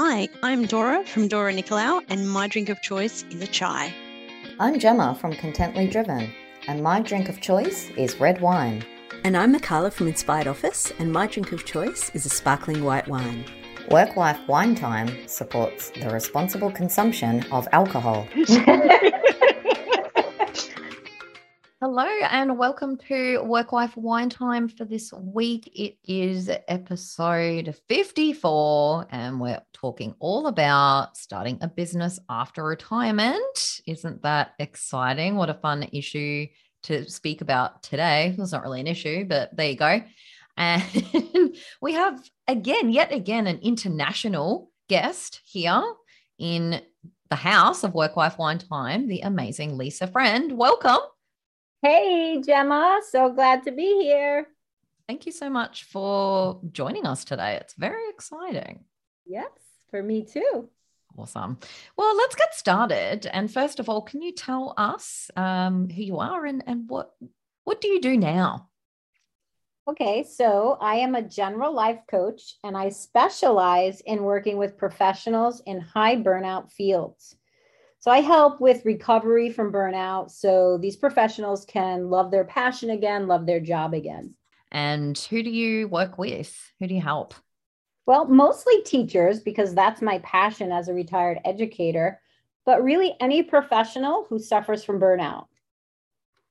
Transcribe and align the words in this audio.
Hi, 0.00 0.28
I'm 0.44 0.64
Dora 0.64 1.04
from 1.04 1.26
Dora 1.26 1.52
Nicolau, 1.52 2.04
and 2.08 2.30
my 2.30 2.46
drink 2.46 2.68
of 2.68 2.80
choice 2.82 3.24
is 3.32 3.42
a 3.42 3.48
chai. 3.48 3.92
I'm 4.60 4.78
Gemma 4.78 5.16
from 5.20 5.32
Contently 5.32 5.90
Driven, 5.90 6.32
and 6.68 6.84
my 6.84 7.00
drink 7.00 7.28
of 7.28 7.40
choice 7.40 7.90
is 7.96 8.20
red 8.20 8.40
wine. 8.40 8.84
And 9.24 9.36
I'm 9.36 9.52
Mikala 9.52 9.92
from 9.92 10.06
Inspired 10.06 10.46
Office, 10.46 10.92
and 11.00 11.12
my 11.12 11.26
drink 11.26 11.50
of 11.50 11.64
choice 11.64 12.12
is 12.14 12.24
a 12.26 12.28
sparkling 12.28 12.84
white 12.84 13.08
wine. 13.08 13.44
Work 13.90 14.16
Life 14.16 14.38
Wine 14.46 14.76
Time 14.76 15.26
supports 15.26 15.90
the 15.90 16.10
responsible 16.10 16.70
consumption 16.70 17.44
of 17.50 17.66
alcohol. 17.72 18.28
Hello 21.90 22.04
and 22.04 22.58
welcome 22.58 22.98
to 23.08 23.42
Work 23.44 23.72
Life 23.72 23.96
Wine 23.96 24.28
Time 24.28 24.68
for 24.68 24.84
this 24.84 25.10
week. 25.10 25.70
It 25.74 25.96
is 26.04 26.50
episode 26.68 27.74
54, 27.88 29.06
and 29.08 29.40
we're 29.40 29.62
talking 29.72 30.14
all 30.18 30.48
about 30.48 31.16
starting 31.16 31.56
a 31.62 31.66
business 31.66 32.20
after 32.28 32.62
retirement. 32.62 33.80
Isn't 33.86 34.20
that 34.20 34.52
exciting? 34.58 35.36
What 35.36 35.48
a 35.48 35.54
fun 35.54 35.88
issue 35.90 36.48
to 36.82 37.08
speak 37.08 37.40
about 37.40 37.82
today. 37.82 38.36
It's 38.38 38.52
not 38.52 38.64
really 38.64 38.80
an 38.80 38.86
issue, 38.86 39.24
but 39.24 39.56
there 39.56 39.70
you 39.70 39.76
go. 39.76 40.02
And 40.58 40.84
we 41.80 41.94
have 41.94 42.22
again, 42.46 42.90
yet 42.90 43.14
again, 43.14 43.46
an 43.46 43.60
international 43.62 44.70
guest 44.90 45.40
here 45.42 45.82
in 46.38 46.82
the 47.30 47.36
house 47.36 47.82
of 47.82 47.94
Work 47.94 48.18
Life 48.18 48.36
Wine 48.36 48.58
Time, 48.58 49.08
the 49.08 49.20
amazing 49.20 49.78
Lisa 49.78 50.06
Friend. 50.06 50.52
Welcome. 50.52 50.98
Hey, 51.80 52.42
Gemma. 52.44 53.00
So 53.08 53.30
glad 53.32 53.62
to 53.64 53.70
be 53.70 54.02
here. 54.02 54.48
Thank 55.06 55.26
you 55.26 55.32
so 55.32 55.48
much 55.48 55.84
for 55.84 56.60
joining 56.72 57.06
us 57.06 57.24
today. 57.24 57.54
It's 57.60 57.74
very 57.74 58.10
exciting. 58.10 58.84
Yes, 59.24 59.50
for 59.90 60.02
me 60.02 60.24
too. 60.24 60.68
Awesome. 61.16 61.58
Well, 61.96 62.16
let's 62.16 62.34
get 62.34 62.52
started. 62.54 63.26
And 63.26 63.50
first 63.52 63.78
of 63.78 63.88
all, 63.88 64.02
can 64.02 64.22
you 64.22 64.32
tell 64.32 64.74
us 64.76 65.30
um, 65.36 65.88
who 65.88 66.02
you 66.02 66.18
are 66.18 66.44
and, 66.44 66.64
and 66.66 66.88
what 66.90 67.14
what 67.62 67.80
do 67.80 67.88
you 67.88 68.00
do 68.00 68.16
now? 68.16 68.68
Okay, 69.88 70.24
so 70.24 70.76
I 70.80 70.96
am 70.96 71.14
a 71.14 71.22
general 71.22 71.72
life 71.72 72.00
coach 72.10 72.56
and 72.62 72.76
I 72.76 72.90
specialize 72.90 74.02
in 74.02 74.22
working 74.24 74.58
with 74.58 74.76
professionals 74.76 75.62
in 75.64 75.80
high 75.80 76.16
burnout 76.16 76.70
fields. 76.70 77.37
So 78.00 78.10
I 78.10 78.20
help 78.20 78.60
with 78.60 78.84
recovery 78.84 79.50
from 79.50 79.72
burnout 79.72 80.30
so 80.30 80.78
these 80.78 80.96
professionals 80.96 81.64
can 81.64 82.10
love 82.10 82.30
their 82.30 82.44
passion 82.44 82.90
again, 82.90 83.26
love 83.26 83.44
their 83.44 83.60
job 83.60 83.92
again. 83.92 84.34
And 84.70 85.18
who 85.18 85.42
do 85.42 85.50
you 85.50 85.88
work 85.88 86.16
with? 86.16 86.56
Who 86.78 86.86
do 86.86 86.94
you 86.94 87.00
help? 87.00 87.34
Well, 88.06 88.26
mostly 88.26 88.82
teachers 88.82 89.40
because 89.40 89.74
that's 89.74 90.00
my 90.00 90.18
passion 90.20 90.70
as 90.72 90.88
a 90.88 90.94
retired 90.94 91.40
educator, 91.44 92.20
but 92.64 92.82
really 92.82 93.16
any 93.20 93.42
professional 93.42 94.26
who 94.28 94.38
suffers 94.38 94.84
from 94.84 95.00
burnout. 95.00 95.46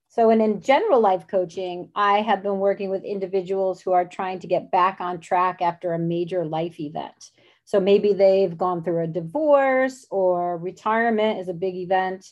So, 0.09 0.29
and 0.29 0.41
in 0.41 0.61
general 0.61 0.99
life 0.99 1.27
coaching, 1.27 1.89
I 1.95 2.21
have 2.21 2.43
been 2.43 2.59
working 2.59 2.89
with 2.89 3.03
individuals 3.03 3.81
who 3.81 3.91
are 3.93 4.05
trying 4.05 4.39
to 4.39 4.47
get 4.47 4.71
back 4.71 4.99
on 4.99 5.19
track 5.19 5.61
after 5.61 5.93
a 5.93 5.99
major 5.99 6.45
life 6.45 6.79
event. 6.79 7.31
So 7.67 7.81
maybe 7.81 8.13
they've 8.13 8.57
gone 8.57 8.81
through 8.81 9.03
a 9.03 9.07
divorce 9.07 10.07
or 10.09 10.57
retirement 10.57 11.39
is 11.39 11.49
a 11.49 11.53
big 11.53 11.75
event, 11.75 12.25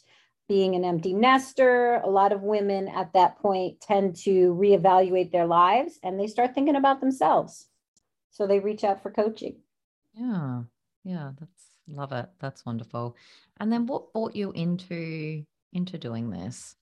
being 0.48 0.76
an 0.76 0.86
empty 0.86 1.14
nester. 1.14 1.96
A 1.96 2.10
lot 2.10 2.32
of 2.32 2.42
women 2.42 2.88
at 2.88 3.12
that 3.12 3.38
point 3.40 3.82
tend 3.82 4.16
to 4.24 4.56
reevaluate 4.56 5.34
their 5.34 5.46
lives 5.46 6.00
and 6.02 6.18
they 6.18 6.28
start 6.28 6.56
thinking 6.56 6.78
about 6.78 7.02
themselves. 7.02 7.68
So 8.32 8.48
they 8.48 8.60
reach 8.60 8.86
out 8.86 9.04
for 9.04 9.12
coaching. 9.12 9.58
Yeah. 10.18 10.62
Yeah, 11.04 11.32
that's 11.38 11.66
love 11.86 12.14
it. 12.14 12.30
That's 12.40 12.66
wonderful. 12.66 13.18
And 13.60 13.74
then 13.74 13.88
what 13.88 14.14
brought 14.14 14.38
you 14.38 14.54
into 14.54 15.44
into 15.74 15.98
doing 15.98 16.30
this? 16.30 16.78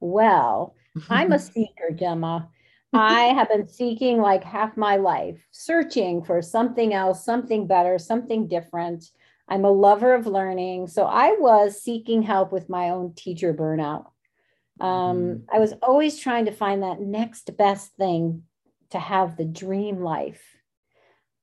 Well, 0.00 0.74
I'm 1.10 1.32
a 1.32 1.38
seeker, 1.52 1.90
Gemma. 1.94 2.48
I 2.92 3.24
have 3.34 3.48
been 3.48 3.68
seeking 3.68 4.18
like 4.18 4.42
half 4.42 4.76
my 4.76 4.96
life, 4.96 5.38
searching 5.50 6.22
for 6.22 6.40
something 6.40 6.94
else, 6.94 7.24
something 7.24 7.66
better, 7.66 7.98
something 7.98 8.48
different. 8.48 9.04
I'm 9.48 9.64
a 9.64 9.70
lover 9.70 10.14
of 10.14 10.26
learning. 10.26 10.88
So 10.88 11.04
I 11.04 11.36
was 11.38 11.82
seeking 11.82 12.22
help 12.22 12.50
with 12.50 12.68
my 12.68 12.90
own 12.90 13.14
teacher 13.14 13.52
burnout. 13.52 14.06
Um, 14.80 15.16
mm. 15.16 15.42
I 15.52 15.58
was 15.58 15.74
always 15.82 16.18
trying 16.18 16.46
to 16.46 16.52
find 16.52 16.82
that 16.82 17.00
next 17.00 17.56
best 17.56 17.94
thing 17.96 18.44
to 18.90 18.98
have 18.98 19.36
the 19.36 19.44
dream 19.44 20.00
life. 20.00 20.42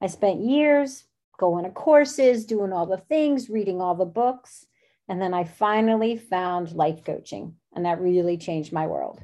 I 0.01 0.07
spent 0.07 0.41
years 0.41 1.03
going 1.37 1.65
to 1.65 1.71
courses, 1.71 2.45
doing 2.45 2.73
all 2.73 2.85
the 2.85 2.97
things, 2.97 3.49
reading 3.49 3.81
all 3.81 3.95
the 3.95 4.05
books. 4.05 4.65
And 5.07 5.21
then 5.21 5.33
I 5.33 5.43
finally 5.43 6.17
found 6.17 6.71
life 6.71 7.03
coaching, 7.05 7.55
and 7.75 7.85
that 7.85 8.01
really 8.01 8.37
changed 8.37 8.73
my 8.73 8.87
world. 8.87 9.21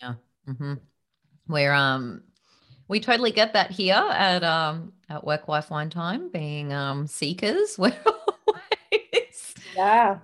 Yeah. 0.00 0.14
Mm-hmm 0.48 0.74
where 1.46 1.72
um 1.72 2.22
we 2.88 3.00
totally 3.00 3.32
get 3.32 3.52
that 3.54 3.70
here 3.70 3.94
at 3.94 4.44
um 4.44 4.92
at 5.08 5.24
work 5.24 5.48
life 5.48 5.70
wine 5.70 5.90
time 5.90 6.28
being 6.30 6.72
um 6.72 7.06
seekers 7.06 7.76
we're 7.78 7.92
always 8.06 9.54
yeah 9.74 10.18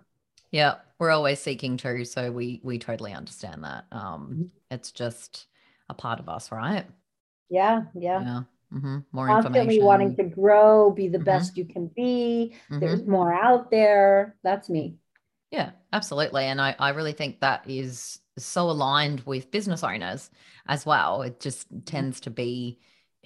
yeah 0.50 0.75
we're 0.99 1.11
always 1.11 1.41
seeking 1.41 1.77
too 1.77 2.05
so 2.05 2.31
we 2.31 2.61
we 2.62 2.78
totally 2.78 3.12
understand 3.12 3.65
that 3.65 3.84
um 3.93 4.28
mm-hmm. 4.31 4.43
it's 4.71 4.93
just 4.93 5.47
a 5.88 5.94
part 5.94 6.21
of 6.21 6.28
us 6.28 6.53
right 6.53 6.87
yeah 7.49 7.82
yeah 7.94 8.21
yeah 8.21 8.43
mm-hmm. 8.72 8.99
more 9.12 9.27
constantly 9.27 9.82
wanting 9.82 10.16
to 10.16 10.25
grow 10.25 10.91
be 10.91 11.09
the 11.09 11.19
mm-hmm. 11.19 11.25
best 11.25 11.56
you 11.56 11.65
can 11.65 11.88
be 11.88 12.55
there's 12.71 13.03
mm-hmm. 13.03 13.11
more 13.11 13.32
out 13.32 13.71
there 13.71 14.37
that's 14.43 14.69
me 14.69 14.97
yeah 15.50 15.71
absolutely 15.93 16.44
and 16.44 16.61
i 16.61 16.75
i 16.78 16.91
really 16.91 17.12
think 17.12 17.41
that 17.41 17.62
is 17.69 18.22
so 18.38 18.70
aligned 18.70 19.20
with 19.20 19.50
business 19.50 19.84
owners 19.84 20.31
as 20.66 20.87
well. 20.87 21.22
It 21.22 21.41
just 21.41 21.69
mm-hmm. 21.69 21.84
tends 21.84 22.20
to 22.20 22.31
be 22.31 22.78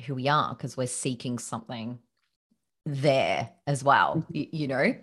who 0.07 0.15
we 0.15 0.29
are 0.29 0.55
because 0.55 0.77
we're 0.77 0.87
seeking 0.87 1.39
something 1.39 1.99
there 2.85 3.51
as 3.67 3.83
well, 3.83 4.25
you, 4.31 4.45
mm-hmm. 4.45 4.57
you 4.57 4.69
know? 4.69 4.95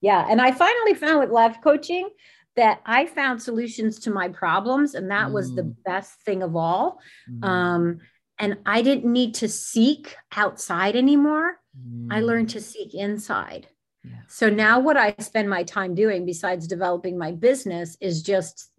Yeah. 0.00 0.26
And 0.28 0.40
I 0.40 0.52
finally 0.52 0.94
found 0.94 1.20
with 1.20 1.30
life 1.30 1.58
coaching 1.62 2.08
that 2.56 2.80
I 2.84 3.06
found 3.06 3.42
solutions 3.42 4.00
to 4.00 4.10
my 4.10 4.28
problems. 4.28 4.94
And 4.94 5.10
that 5.10 5.28
mm. 5.28 5.32
was 5.32 5.54
the 5.54 5.62
mm. 5.62 5.76
best 5.84 6.20
thing 6.22 6.42
of 6.42 6.56
all. 6.56 6.98
Mm. 7.30 7.44
Um, 7.44 7.98
and 8.38 8.58
I 8.66 8.82
didn't 8.82 9.10
need 9.10 9.34
to 9.36 9.48
seek 9.48 10.14
outside 10.36 10.96
anymore. 10.96 11.58
Mm. 11.78 12.08
I 12.10 12.20
learned 12.20 12.50
to 12.50 12.60
seek 12.60 12.94
inside. 12.94 13.68
Yeah. 14.04 14.12
So 14.28 14.50
now, 14.50 14.80
what 14.80 14.98
I 14.98 15.14
spend 15.18 15.48
my 15.48 15.62
time 15.62 15.94
doing 15.94 16.26
besides 16.26 16.66
developing 16.66 17.16
my 17.16 17.32
business 17.32 17.96
is 18.00 18.22
just 18.22 18.70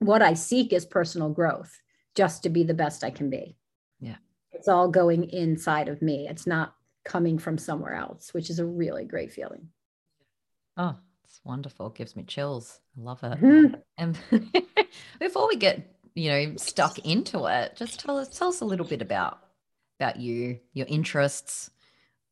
what 0.00 0.22
I 0.22 0.34
seek 0.34 0.72
is 0.72 0.84
personal 0.84 1.30
growth, 1.30 1.80
just 2.14 2.42
to 2.42 2.48
be 2.48 2.64
the 2.64 2.74
best 2.74 3.04
I 3.04 3.10
can 3.10 3.30
be. 3.30 3.56
Yeah. 4.00 4.16
It's 4.52 4.68
all 4.68 4.88
going 4.88 5.30
inside 5.30 5.88
of 5.88 6.02
me. 6.02 6.26
It's 6.28 6.46
not 6.46 6.74
coming 7.04 7.38
from 7.38 7.56
somewhere 7.56 7.94
else, 7.94 8.34
which 8.34 8.50
is 8.50 8.58
a 8.58 8.66
really 8.66 9.04
great 9.04 9.32
feeling. 9.32 9.68
Oh, 10.76 10.96
it's 11.24 11.40
wonderful. 11.44 11.88
It 11.88 11.94
gives 11.94 12.16
me 12.16 12.24
chills. 12.24 12.80
I 12.98 13.02
love 13.02 13.22
it. 13.22 13.40
Mm-hmm. 13.40 13.74
And 13.98 14.18
before 15.20 15.46
we 15.46 15.56
get, 15.56 15.94
you 16.14 16.30
know, 16.30 16.54
stuck 16.56 16.98
into 17.00 17.46
it, 17.46 17.76
just 17.76 18.00
tell 18.00 18.18
us 18.18 18.28
tell 18.36 18.48
us 18.48 18.60
a 18.60 18.64
little 18.64 18.86
bit 18.86 19.02
about 19.02 19.38
about 20.00 20.16
you, 20.16 20.58
your 20.72 20.86
interests. 20.88 21.70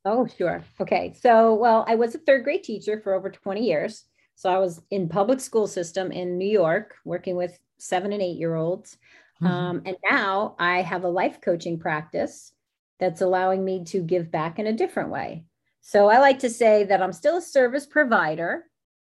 Oh, 0.04 0.26
sure. 0.26 0.64
Okay. 0.80 1.14
So, 1.20 1.54
well, 1.54 1.84
I 1.86 1.96
was 1.96 2.14
a 2.14 2.18
third 2.18 2.44
grade 2.44 2.64
teacher 2.64 2.98
for 3.00 3.14
over 3.14 3.30
20 3.30 3.62
years. 3.62 4.04
So 4.38 4.49
I 4.49 4.59
was 4.59 4.81
in 4.93 5.09
public 5.09 5.41
school 5.41 5.66
system 5.66 6.12
in 6.12 6.38
New 6.38 6.49
York, 6.49 6.94
working 7.04 7.34
with 7.34 7.59
seven 7.78 8.12
and 8.12 8.22
eight 8.22 8.37
year 8.38 8.54
olds. 8.54 8.97
Mm-hmm. 9.43 9.53
Um, 9.53 9.82
and 9.84 9.97
now 10.09 10.54
I 10.60 10.81
have 10.82 11.03
a 11.03 11.09
life 11.09 11.41
coaching 11.41 11.76
practice 11.81 12.53
that's 13.00 13.21
allowing 13.21 13.65
me 13.65 13.82
to 13.87 14.00
give 14.00 14.31
back 14.31 14.60
in 14.60 14.69
a 14.69 14.72
different 14.72 15.11
way. 15.11 15.43
So 15.81 16.06
I 16.06 16.20
like 16.20 16.38
to 16.40 16.50
say 16.50 16.85
that 16.85 17.02
I'm 17.02 17.12
still 17.12 17.38
a 17.38 17.43
service 17.43 17.85
provider. 17.85 18.67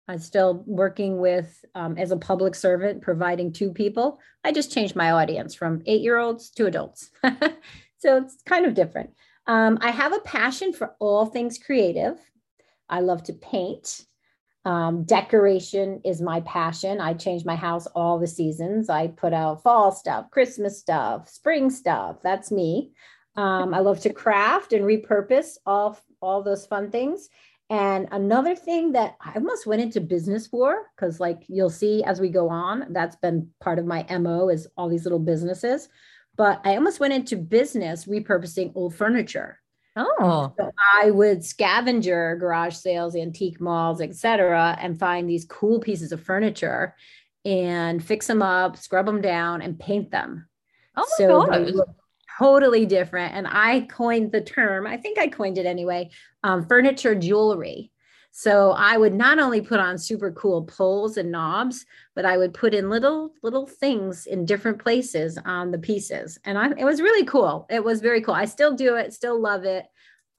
I'm 0.10 0.20
still 0.20 0.62
working 0.68 1.20
with 1.20 1.64
um, 1.74 1.98
as 1.98 2.12
a 2.12 2.18
public 2.18 2.54
servant, 2.54 3.02
providing 3.02 3.54
to 3.54 3.72
people. 3.72 4.20
I 4.44 4.52
just 4.52 4.74
changed 4.74 4.98
my 4.98 5.12
audience 5.12 5.56
from 5.56 5.84
eight 5.86 6.02
year 6.02 6.18
olds 6.18 6.50
to 6.56 6.66
adults. 6.66 7.12
so 7.98 8.18
it's 8.18 8.42
kind 8.46 8.66
of 8.66 8.74
different. 8.74 9.12
Um, 9.48 9.78
I 9.80 9.92
have 9.92 10.12
a 10.12 10.20
passion 10.20 10.74
for 10.74 10.96
all 11.00 11.28
things 11.28 11.58
creative. 11.58 12.20
I 12.90 13.00
love 13.00 13.24
to 13.24 13.34
paint. 13.34 14.06
Um, 14.66 15.04
decoration 15.04 16.00
is 16.06 16.22
my 16.22 16.40
passion. 16.42 17.02
I 17.02 17.14
change 17.14 17.44
my 17.44 17.56
house 17.56 17.86
all 17.88 18.18
the 18.18 18.28
seasons. 18.28 18.90
I 18.90 19.08
put 19.08 19.34
out 19.34 19.62
fall 19.62 19.92
stuff, 19.92 20.32
Christmas 20.32 20.80
stuff, 20.80 21.30
spring 21.30 21.70
stuff. 21.70 22.18
That's 22.24 22.52
me. 22.52 22.92
Um, 23.36 23.74
I 23.74 23.80
love 23.80 24.00
to 24.02 24.14
craft 24.14 24.74
and 24.74 24.86
repurpose 24.86 25.58
all, 25.66 26.00
all 26.22 26.44
those 26.44 26.66
fun 26.66 26.92
things. 26.92 27.30
And 27.70 28.08
another 28.12 28.56
thing 28.56 28.92
that 28.92 29.16
I 29.20 29.34
almost 29.36 29.66
went 29.66 29.82
into 29.82 30.00
business 30.00 30.48
for, 30.48 30.92
because 30.96 31.20
like 31.20 31.44
you'll 31.48 31.70
see 31.70 32.04
as 32.04 32.22
we 32.22 32.30
go 32.30 32.50
on, 32.50 32.88
that's 32.92 33.16
been 33.16 33.50
part 33.60 33.80
of 33.80 33.86
my 33.86 34.06
MO 34.20 34.50
is 34.50 34.68
all 34.78 34.90
these 34.90 35.06
little 35.06 35.20
businesses. 35.20 35.90
But 36.36 36.62
I 36.66 36.76
almost 36.76 37.00
went 37.00 37.14
into 37.14 37.36
business 37.36 38.06
repurposing 38.06 38.74
old 38.76 38.96
furniture. 38.96 39.60
Oh, 39.96 40.54
So 40.58 40.72
I 40.96 41.12
would 41.12 41.46
scavenger 41.46 42.36
garage 42.40 42.76
sales, 42.76 43.16
antique 43.16 43.62
malls, 43.62 44.02
etc., 44.02 44.78
and 44.82 45.00
find 45.00 45.30
these 45.30 45.46
cool 45.46 45.80
pieces 45.80 46.12
of 46.12 46.22
furniture 46.22 46.96
and 47.46 48.04
fix 48.04 48.28
them 48.28 48.42
up, 48.42 48.78
scrub 48.78 49.06
them 49.06 49.22
down, 49.22 49.62
and 49.62 49.80
paint 49.80 50.10
them. 50.10 50.48
oh 50.98 51.06
my 51.20 51.26
so 51.26 51.46
god. 51.46 51.76
totally 52.40 52.86
different. 52.86 53.36
And 53.36 53.48
I 53.48 53.82
coined 53.82 54.32
the 54.32 54.42
term, 54.42 54.88
I 54.88 54.98
think 54.98 55.20
I 55.20 55.28
coined 55.28 55.58
it 55.58 55.66
anyway, 55.66 56.10
um, 56.44 56.66
furniture 56.68 57.16
jewelry. 57.16 57.92
So 58.36 58.72
I 58.72 58.98
would 58.98 59.14
not 59.14 59.38
only 59.38 59.62
put 59.62 59.80
on 59.80 59.96
super 59.96 60.32
cool 60.32 60.64
pulls 60.64 61.18
and 61.18 61.32
knobs, 61.32 61.86
but 62.16 62.26
I 62.26 62.36
would 62.36 62.52
put 62.52 62.74
in 62.74 62.90
little 62.90 63.32
little 63.44 63.68
things 63.68 64.26
in 64.26 64.44
different 64.44 64.80
places 64.80 65.38
on 65.46 65.70
the 65.70 65.78
pieces. 65.78 66.40
And 66.44 66.58
I, 66.58 66.72
it 66.76 66.84
was 66.84 67.00
really 67.00 67.26
cool. 67.26 67.68
It 67.70 67.84
was 67.84 68.02
very 68.02 68.22
cool. 68.22 68.34
I 68.34 68.46
still 68.46 68.74
do 68.74 68.96
it, 68.96 69.14
still 69.14 69.40
love 69.40 69.66
it. 69.66 69.86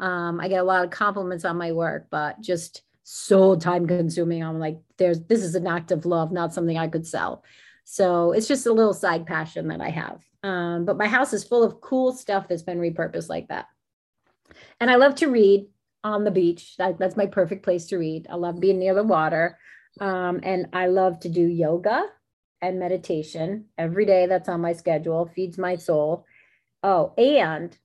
Um, 0.01 0.41
I 0.41 0.49
get 0.49 0.59
a 0.59 0.65
lot 0.65 0.83
of 0.85 0.91
compliments 0.91 1.45
on 1.45 1.57
my 1.57 1.71
work, 1.71 2.09
but 2.11 2.41
just 2.41 2.83
so 3.05 3.55
time 3.55 3.87
consuming. 3.87 4.43
I'm 4.43 4.59
like, 4.59 4.81
there's 4.99 5.21
this 5.21 5.45
is 5.45 5.55
an 5.55 5.69
act 5.69 5.93
of 5.93 6.05
love, 6.05 6.33
not 6.33 6.53
something 6.53 6.77
I 6.77 6.89
could 6.89 7.07
sell. 7.07 7.45
So 7.85 8.33
it's 8.33 8.49
just 8.49 8.67
a 8.67 8.73
little 8.73 8.95
side 8.95 9.25
passion 9.25 9.69
that 9.69 9.81
I 9.81 9.91
have. 9.91 10.21
Um, 10.43 10.85
but 10.85 10.99
my 10.99 11.07
house 11.07 11.33
is 11.33 11.45
full 11.45 11.63
of 11.63 11.81
cool 11.81 12.13
stuff 12.13 12.49
that's 12.49 12.63
been 12.63 12.81
repurposed 12.81 13.29
like 13.29 13.47
that. 13.49 13.67
And 14.81 14.91
I 14.91 14.97
love 14.97 15.15
to 15.17 15.29
read 15.29 15.69
on 16.05 16.25
the 16.25 16.31
beach. 16.31 16.77
That, 16.77 16.99
that's 16.99 17.17
my 17.17 17.27
perfect 17.27 17.65
place 17.65 17.87
to 17.87 17.99
read. 17.99 18.27
I 18.31 18.37
love 18.37 18.61
being 18.61 18.79
near 18.79 18.95
the 18.95 19.03
water. 19.03 19.59
Um, 20.01 20.41
and 20.43 20.69
I 20.73 20.87
love 20.87 21.21
to 21.21 21.29
do 21.29 21.41
yoga 21.41 22.05
and 22.61 22.79
meditation 22.79 23.67
every 23.79 24.05
day. 24.05 24.27
That's 24.27 24.49
on 24.49 24.61
my 24.61 24.75
schedule, 24.75 25.31
feeds 25.35 25.59
my 25.59 25.77
soul. 25.77 26.27
Oh, 26.83 27.15
and 27.17 27.77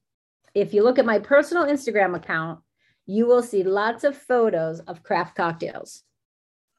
if 0.54 0.74
you 0.74 0.84
look 0.84 1.00
at 1.00 1.06
my 1.06 1.20
personal 1.20 1.66
Instagram 1.66 2.16
account, 2.16 2.60
you 3.06 3.26
will 3.26 3.42
see 3.42 3.64
lots 3.64 4.04
of 4.04 4.18
photos 4.18 4.82
of 4.82 5.04
craft 5.04 5.36
cocktails. 5.36 6.04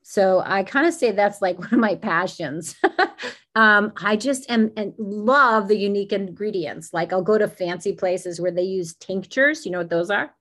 So 0.02 0.42
I 0.44 0.64
kind 0.64 0.86
of 0.86 0.94
say 0.94 1.12
that's 1.12 1.42
like 1.42 1.58
one 1.58 1.72
of 1.72 1.80
my 1.80 1.94
passions. 1.94 2.76
um, 3.54 3.92
I 3.96 4.16
just 4.16 4.50
am 4.50 4.72
and 4.76 4.94
love 4.98 5.68
the 5.68 5.78
unique 5.78 6.12
ingredients. 6.12 6.92
Like 6.92 7.12
I'll 7.12 7.22
go 7.22 7.38
to 7.38 7.48
fancy 7.48 7.92
places 7.92 8.40
where 8.40 8.50
they 8.50 8.62
use 8.62 8.94
tinctures. 8.94 9.64
You 9.64 9.72
know 9.72 9.78
what 9.78 9.90
those 9.90 10.10
are? 10.10 10.34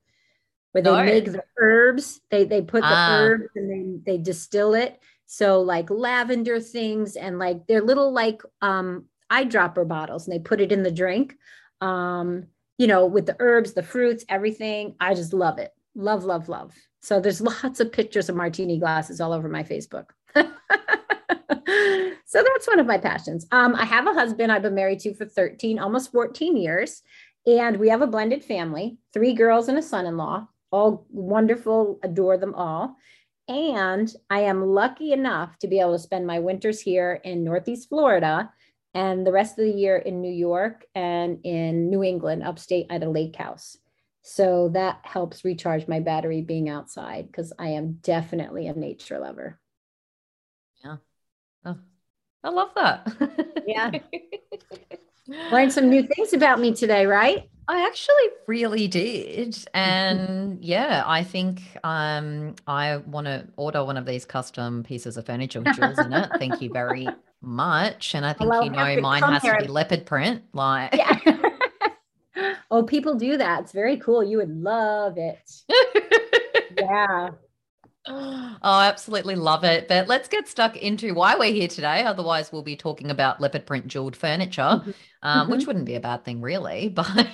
Where 0.72 0.84
they 0.84 0.92
No. 0.92 1.04
make 1.04 1.26
the 1.26 1.44
herbs. 1.58 2.22
They 2.30 2.46
they 2.46 2.62
put 2.62 2.82
the 2.82 2.88
Ah. 2.88 3.20
herbs 3.22 3.46
and 3.56 3.70
then 3.70 4.04
they 4.06 4.18
distill 4.18 4.74
it. 4.76 5.00
So 5.26 5.62
like 5.62 5.90
lavender 5.90 6.60
things 6.60 7.16
and 7.16 7.40
like 7.40 7.66
they're 7.68 7.82
little 7.82 8.12
like 8.12 8.42
um 8.62 9.06
eyedropper 9.32 9.88
bottles 9.88 10.28
and 10.28 10.34
they 10.34 10.40
put 10.40 10.62
it 10.62 10.72
in 10.72 10.84
the 10.84 10.92
drink. 10.92 11.36
Um, 11.82 12.48
you 12.78 12.88
know, 12.88 13.06
with 13.06 13.26
the 13.26 13.36
herbs, 13.40 13.74
the 13.74 13.84
fruits, 13.84 14.26
everything. 14.30 14.96
I 15.00 15.14
just 15.14 15.34
love 15.34 15.60
it. 15.60 15.72
Love, 15.96 16.24
love, 16.24 16.50
love. 16.50 16.74
So 17.02 17.20
there's 17.20 17.42
lots 17.64 17.80
of 17.80 17.92
pictures 17.92 18.30
of 18.30 18.36
martini 18.36 18.80
glasses 18.80 19.22
all 19.22 19.34
over 19.34 19.50
my 19.50 19.64
Facebook. 19.64 20.10
so 20.36 20.44
that's 22.44 22.68
one 22.68 22.80
of 22.80 22.86
my 22.88 22.98
passions. 22.98 23.46
Um, 23.52 23.76
I 23.76 23.86
have 23.86 24.08
a 24.08 24.14
husband 24.14 24.52
I've 24.52 24.62
been 24.62 24.76
married 24.76 25.00
to 25.02 25.14
for 25.14 25.26
13, 25.26 25.80
almost 25.80 26.12
14 26.12 26.58
years. 26.58 27.02
And 27.46 27.78
we 27.78 27.90
have 27.90 28.02
a 28.02 28.08
blended 28.08 28.44
family, 28.44 28.98
three 29.14 29.34
girls 29.34 29.70
and 29.70 29.78
a 29.78 29.82
son-in-law, 29.82 30.48
all 30.72 31.06
wonderful, 31.10 32.00
adore 32.04 32.38
them 32.38 32.54
all. 32.56 32.96
And 33.48 34.14
I 34.30 34.42
am 34.42 34.64
lucky 34.64 35.12
enough 35.12 35.58
to 35.60 35.68
be 35.68 35.80
able 35.80 35.94
to 35.94 36.00
spend 36.00 36.28
my 36.28 36.40
winters 36.40 36.80
here 36.80 37.20
in 37.24 37.44
Northeast 37.44 37.90
Florida 37.90 38.52
and 38.94 39.26
the 39.26 39.32
rest 39.32 39.58
of 39.58 39.66
the 39.66 39.72
year 39.72 39.98
in 39.98 40.22
New 40.22 40.32
York 40.32 40.86
and 40.96 41.40
in 41.44 41.90
New 41.90 42.04
England, 42.04 42.44
upstate 42.44 42.88
at 42.90 43.04
a 43.04 43.10
lake 43.10 43.36
house. 43.36 43.78
So 44.22 44.70
that 44.74 45.00
helps 45.04 45.46
recharge 45.46 45.88
my 45.88 46.00
battery 46.00 46.42
being 46.42 46.70
outside 46.70 47.28
because 47.28 47.54
I 47.58 47.70
am 47.70 47.94
definitely 48.02 48.68
a 48.68 48.74
nature 48.74 49.20
lover. 49.20 49.60
Yeah. 50.84 50.98
Oh, 51.66 51.78
I 52.44 52.50
love 52.50 52.70
that. 52.76 53.64
Yeah. 53.66 53.92
Learned 55.52 55.72
some 55.72 55.90
new 55.90 56.04
things 56.04 56.34
about 56.34 56.60
me 56.60 56.74
today, 56.74 57.06
right? 57.06 57.50
I 57.68 57.86
actually 57.86 58.30
really 58.48 58.88
did. 58.88 59.56
And 59.76 60.64
yeah, 60.64 61.04
I 61.06 61.24
think 61.24 61.62
um 61.84 62.56
I 62.66 62.98
want 62.98 63.26
to 63.26 63.48
order 63.58 63.86
one 63.86 63.98
of 63.98 64.06
these 64.06 64.26
custom 64.26 64.84
pieces 64.84 65.18
of 65.18 65.26
furniture 65.28 65.62
with 65.62 65.74
jewels 65.76 66.00
in 66.00 66.12
it. 66.12 66.32
Thank 66.40 66.62
you 66.62 66.72
very 66.72 67.10
much. 67.42 68.16
And 68.16 68.26
I 68.26 68.34
think 68.34 68.50
Well, 68.50 68.64
you 68.64 68.72
know 68.72 69.02
mine 69.02 69.22
has 69.24 69.44
to 69.44 69.58
be 69.60 69.68
leopard 69.68 70.06
print. 70.08 70.44
Like 70.54 70.96
Yeah. 70.96 71.20
oh, 72.72 72.84
people 72.84 73.16
do 73.16 73.38
that. 73.38 73.62
It's 73.62 73.72
very 73.72 73.98
cool. 73.98 74.24
You 74.24 74.38
would 74.38 74.56
love 74.56 75.18
it. 75.18 75.52
Yeah. 76.80 77.32
Oh, 78.08 78.58
I 78.62 78.88
absolutely 78.88 79.36
love 79.36 79.64
it. 79.64 79.88
But 79.88 80.08
let's 80.08 80.28
get 80.28 80.48
stuck 80.48 80.78
into 80.78 81.14
why 81.14 81.36
we're 81.36 81.54
here 81.54 81.68
today. 81.68 82.04
Otherwise, 82.04 82.52
we'll 82.52 82.64
be 82.64 82.76
talking 82.76 83.12
about 83.12 83.42
leopard 83.42 83.66
print 83.66 83.88
jeweled 83.88 84.16
furniture, 84.16 84.62
Mhm. 84.84 84.94
um, 85.22 85.50
which 85.50 85.68
wouldn't 85.68 85.86
be 85.86 85.96
a 85.96 86.00
bad 86.00 86.24
thing, 86.26 86.42
really. 86.42 86.90
But 86.96 87.28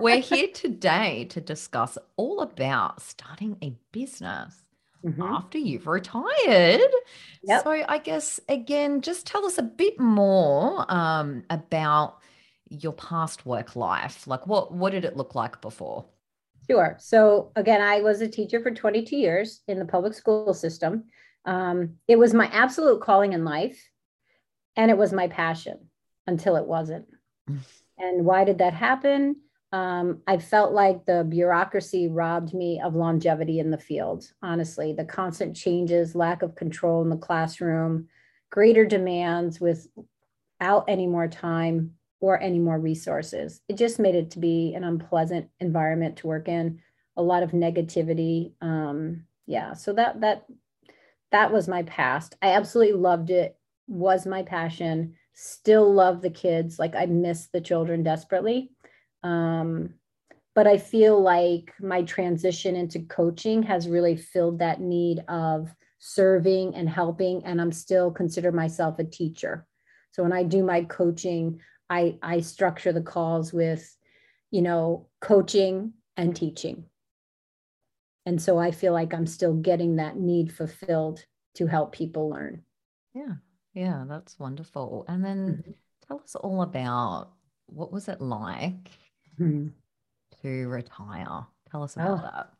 we're 0.00 0.20
here 0.20 0.48
today 0.54 1.24
to 1.30 1.40
discuss 1.40 1.96
all 2.16 2.40
about 2.40 3.00
starting 3.00 3.56
a 3.62 3.70
business 3.90 4.54
Mhm. 5.04 5.26
after 5.34 5.58
you've 5.58 5.86
retired. 5.86 6.80
Yep. 7.42 7.62
So, 7.64 7.70
I 7.88 7.98
guess, 7.98 8.38
again, 8.48 9.00
just 9.00 9.26
tell 9.26 9.46
us 9.46 9.56
a 9.58 9.62
bit 9.62 9.98
more 9.98 10.84
um, 10.92 11.42
about 11.50 12.18
your 12.68 12.92
past 12.92 13.44
work 13.46 13.74
life. 13.76 14.26
Like, 14.26 14.46
what, 14.46 14.72
what 14.72 14.90
did 14.92 15.04
it 15.04 15.16
look 15.16 15.34
like 15.34 15.60
before? 15.62 16.04
Sure. 16.70 16.96
So 17.00 17.50
again, 17.56 17.80
I 17.80 18.00
was 18.00 18.20
a 18.20 18.28
teacher 18.28 18.60
for 18.60 18.70
22 18.70 19.16
years 19.16 19.62
in 19.66 19.80
the 19.80 19.84
public 19.84 20.14
school 20.14 20.54
system. 20.54 21.06
Um, 21.44 21.96
it 22.06 22.16
was 22.16 22.32
my 22.32 22.46
absolute 22.46 23.02
calling 23.02 23.32
in 23.32 23.44
life, 23.44 23.90
and 24.76 24.88
it 24.88 24.96
was 24.96 25.12
my 25.12 25.26
passion 25.26 25.88
until 26.28 26.54
it 26.54 26.66
wasn't. 26.66 27.06
Mm. 27.50 27.58
And 27.98 28.24
why 28.24 28.44
did 28.44 28.58
that 28.58 28.72
happen? 28.72 29.36
Um, 29.72 30.22
I 30.28 30.38
felt 30.38 30.72
like 30.72 31.06
the 31.06 31.24
bureaucracy 31.28 32.06
robbed 32.06 32.54
me 32.54 32.80
of 32.80 32.94
longevity 32.94 33.58
in 33.58 33.72
the 33.72 33.78
field. 33.78 34.30
Honestly, 34.40 34.92
the 34.92 35.04
constant 35.04 35.56
changes, 35.56 36.14
lack 36.14 36.42
of 36.42 36.54
control 36.54 37.02
in 37.02 37.08
the 37.08 37.16
classroom, 37.16 38.06
greater 38.48 38.86
demands 38.86 39.60
without 39.60 40.84
any 40.86 41.08
more 41.08 41.26
time 41.26 41.94
or 42.20 42.40
any 42.40 42.58
more 42.58 42.78
resources. 42.78 43.60
It 43.68 43.76
just 43.76 43.98
made 43.98 44.14
it 44.14 44.30
to 44.32 44.38
be 44.38 44.74
an 44.74 44.84
unpleasant 44.84 45.48
environment 45.58 46.18
to 46.18 46.26
work 46.26 46.48
in, 46.48 46.80
a 47.16 47.22
lot 47.22 47.42
of 47.42 47.52
negativity. 47.52 48.52
Um, 48.60 49.24
yeah, 49.46 49.72
so 49.72 49.92
that 49.94 50.20
that 50.20 50.46
that 51.32 51.52
was 51.52 51.68
my 51.68 51.82
past. 51.84 52.36
I 52.42 52.52
absolutely 52.52 52.94
loved 52.94 53.30
it. 53.30 53.56
Was 53.88 54.26
my 54.26 54.42
passion. 54.42 55.14
Still 55.32 55.92
love 55.92 56.22
the 56.22 56.30
kids. 56.30 56.78
Like 56.78 56.94
I 56.94 57.06
miss 57.06 57.48
the 57.48 57.60
children 57.60 58.02
desperately. 58.02 58.70
Um, 59.22 59.94
but 60.54 60.66
I 60.66 60.78
feel 60.78 61.20
like 61.20 61.72
my 61.80 62.02
transition 62.02 62.76
into 62.76 63.00
coaching 63.00 63.62
has 63.62 63.88
really 63.88 64.16
filled 64.16 64.58
that 64.58 64.80
need 64.80 65.24
of 65.28 65.72
serving 65.98 66.74
and 66.74 66.88
helping. 66.88 67.44
And 67.44 67.60
I'm 67.60 67.72
still 67.72 68.10
consider 68.10 68.52
myself 68.52 68.98
a 68.98 69.04
teacher. 69.04 69.66
So 70.10 70.22
when 70.22 70.32
I 70.32 70.42
do 70.42 70.64
my 70.64 70.82
coaching, 70.82 71.60
I, 71.90 72.18
I 72.22 72.40
structure 72.40 72.92
the 72.92 73.02
calls 73.02 73.52
with, 73.52 73.96
you 74.52 74.62
know, 74.62 75.08
coaching 75.20 75.92
and 76.16 76.34
teaching. 76.34 76.84
And 78.26 78.40
so 78.40 78.58
I 78.58 78.70
feel 78.70 78.92
like 78.92 79.12
I'm 79.12 79.26
still 79.26 79.54
getting 79.54 79.96
that 79.96 80.16
need 80.16 80.52
fulfilled 80.52 81.24
to 81.54 81.66
help 81.66 81.92
people 81.92 82.30
learn. 82.30 82.62
Yeah, 83.12 83.34
yeah, 83.74 84.04
that's 84.08 84.38
wonderful. 84.38 85.04
And 85.08 85.24
then 85.24 85.64
Mhm. 85.66 85.74
tell 86.06 86.20
us 86.20 86.36
all 86.36 86.62
about 86.62 87.32
what 87.66 87.92
was 87.92 88.08
it 88.08 88.20
like 88.20 88.90
Mhm. 89.38 89.72
to 90.42 90.68
retire? 90.68 91.46
Tell 91.70 91.82
us 91.82 91.96
about 91.96 92.18
Oh. 92.18 92.22
that. 92.22 92.52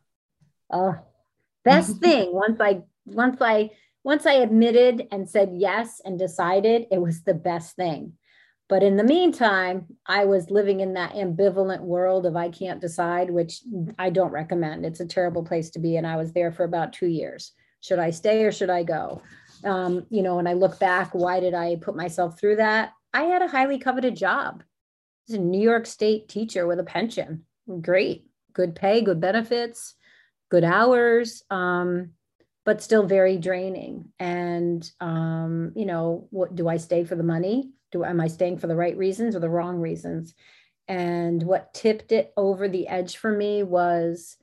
Oh, 0.73 0.99
best 1.65 1.97
thing 2.01 2.33
once 2.33 2.61
I 2.61 2.83
once 3.07 3.39
I 3.41 3.71
once 4.03 4.25
I 4.27 4.35
admitted 4.35 5.07
and 5.13 5.29
said 5.29 5.51
yes 5.53 6.01
and 6.05 6.19
decided 6.19 6.87
it 6.91 6.99
was 7.01 7.23
the 7.23 7.35
best 7.35 7.77
thing. 7.77 8.15
But 8.71 8.85
in 8.85 8.97
the 8.97 9.03
meantime, 9.03 9.87
I 10.07 10.27
was 10.27 10.53
living 10.53 10.79
in 10.79 10.95
that 10.95 11.15
ambivalent 11.15 11.81
world 11.81 12.25
of 12.25 12.37
I 12.37 12.51
can't 12.51 12.81
decide, 12.81 13.29
which 13.29 13.63
I 13.99 14.11
don't 14.11 14.31
recommend. 14.31 14.87
It's 14.87 15.01
a 15.01 15.07
terrible 15.07 15.43
place 15.43 15.71
to 15.71 15.81
be. 15.81 15.97
And 15.97 16.07
I 16.07 16.15
was 16.15 16.33
there 16.33 16.53
for 16.53 16.63
about 16.63 16.93
two 16.93 17.09
years. 17.09 17.53
Should 17.81 17.99
I 17.99 18.11
stay 18.11 18.45
or 18.45 18.53
should 18.53 18.71
I 18.71 18.85
go? 18.85 19.23
Um, 19.65 20.07
you 20.09 20.23
know, 20.23 20.37
when 20.37 20.47
I 20.47 20.53
look 20.53 20.79
back, 20.79 21.11
why 21.15 21.41
did 21.41 21.53
I 21.53 21.79
put 21.83 21.97
myself 21.97 22.39
through 22.39 22.57
that? 22.57 22.93
I 23.13 23.25
had 23.25 23.43
a 23.43 23.49
highly 23.49 23.81
coveted 23.81 24.17
job. 24.17 24.63
I 24.63 25.33
was 25.33 25.39
a 25.39 25.41
New 25.41 25.61
York 25.61 25.85
State 25.85 26.29
teacher 26.29 26.65
with 26.65 26.79
a 26.79 26.85
pension. 26.85 27.47
Great, 27.81 28.27
good 28.53 28.77
pay, 28.77 29.01
good 29.01 29.21
benefits, 29.21 29.97
good 30.49 30.65
hours. 30.65 31.43
Um, 31.51 32.11
but 32.65 32.83
still 32.83 33.05
very 33.05 33.37
draining. 33.37 34.13
And 34.21 34.89
um, 35.01 35.73
you 35.75 35.87
know, 35.87 36.29
what 36.31 36.55
do 36.55 36.69
I 36.69 36.77
stay 36.77 37.03
for 37.03 37.17
the 37.17 37.25
money? 37.25 37.73
Do 37.93 38.05
am 38.05 38.21
I 38.21 38.29
staying 38.29 38.59
for 38.59 38.67
the 38.67 38.77
right 38.77 38.97
reasons 38.97 39.35
or 39.35 39.41
the 39.41 39.51
wrong 39.51 39.79
reasons? 39.79 40.35
And 40.89 41.43
what 41.43 41.73
tipped 41.75 42.13
it 42.13 42.33
over 42.37 42.69
the 42.69 42.89
edge 42.89 43.17
for 43.17 43.31
me 43.31 43.63
was 43.63 44.37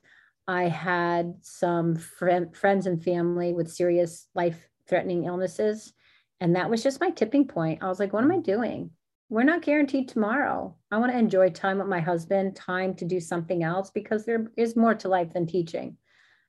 I 0.46 0.64
had 0.64 1.34
some 1.42 1.96
friend, 1.96 2.56
friends 2.56 2.86
and 2.86 3.02
family 3.02 3.52
with 3.52 3.70
serious 3.70 4.28
life 4.34 4.66
threatening 4.88 5.24
illnesses. 5.24 5.92
And 6.40 6.56
that 6.56 6.70
was 6.70 6.82
just 6.82 7.00
my 7.00 7.10
tipping 7.10 7.46
point. 7.46 7.82
I 7.82 7.88
was 7.88 8.00
like, 8.00 8.12
what 8.12 8.24
am 8.24 8.32
I 8.32 8.38
doing? 8.38 8.90
We're 9.28 9.42
not 9.42 9.60
guaranteed 9.60 10.08
tomorrow. 10.08 10.74
I 10.90 10.96
want 10.96 11.12
to 11.12 11.18
enjoy 11.18 11.50
time 11.50 11.78
with 11.78 11.86
my 11.86 12.00
husband, 12.00 12.56
time 12.56 12.94
to 12.94 13.04
do 13.04 13.20
something 13.20 13.62
else 13.62 13.90
because 13.90 14.24
there 14.24 14.50
is 14.56 14.74
more 14.74 14.94
to 14.94 15.08
life 15.08 15.34
than 15.34 15.46
teaching. 15.46 15.98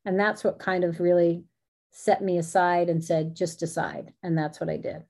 And 0.06 0.18
that's 0.18 0.46
what 0.46 0.60
kind 0.60 0.86
of 0.86 1.02
really 1.02 1.44
set 1.92 2.24
me 2.24 2.38
aside 2.38 2.88
and 2.88 3.04
said, 3.04 3.36
just 3.36 3.60
decide. 3.60 4.14
And 4.24 4.38
that's 4.38 4.62
what 4.62 4.70
I 4.70 4.78
did. 4.78 5.04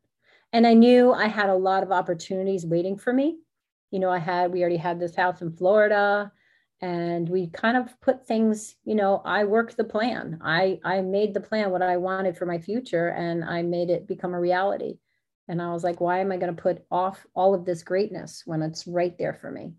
And 0.51 0.65
I 0.65 0.73
knew 0.73 1.13
I 1.13 1.27
had 1.27 1.49
a 1.49 1.55
lot 1.55 1.83
of 1.83 1.91
opportunities 1.91 2.65
waiting 2.65 2.97
for 2.97 3.13
me. 3.13 3.37
You 3.91 3.99
know, 3.99 4.09
I 4.09 4.19
had, 4.19 4.51
we 4.51 4.61
already 4.61 4.77
had 4.77 4.99
this 4.99 5.15
house 5.15 5.41
in 5.41 5.55
Florida 5.55 6.31
and 6.81 7.27
we 7.27 7.47
kind 7.47 7.75
of 7.75 7.99
put 8.01 8.25
things 8.25 8.75
you 8.85 8.95
know 8.95 9.21
i 9.25 9.43
worked 9.43 9.75
the 9.75 9.83
plan. 9.83 10.39
I 10.41 10.79
i 10.83 11.01
made 11.01 11.33
the 11.33 11.41
plan 11.41 11.71
what 11.71 11.81
i 11.81 11.97
wanted 11.97 12.37
for 12.37 12.45
my 12.45 12.57
future 12.57 13.09
and 13.09 13.43
i 13.43 13.61
made 13.61 13.89
it 13.89 14.07
become 14.07 14.33
a 14.33 14.39
reality. 14.39 14.97
And 15.47 15.61
i 15.61 15.71
was 15.73 15.83
like 15.83 15.99
why 15.99 16.19
am 16.19 16.31
i 16.31 16.37
going 16.37 16.55
to 16.55 16.61
put 16.61 16.85
off 16.91 17.25
all 17.33 17.53
of 17.53 17.65
this 17.65 17.83
greatness 17.83 18.43
when 18.45 18.61
it's 18.61 18.87
right 18.87 19.17
there 19.17 19.33
for 19.33 19.51
me? 19.51 19.73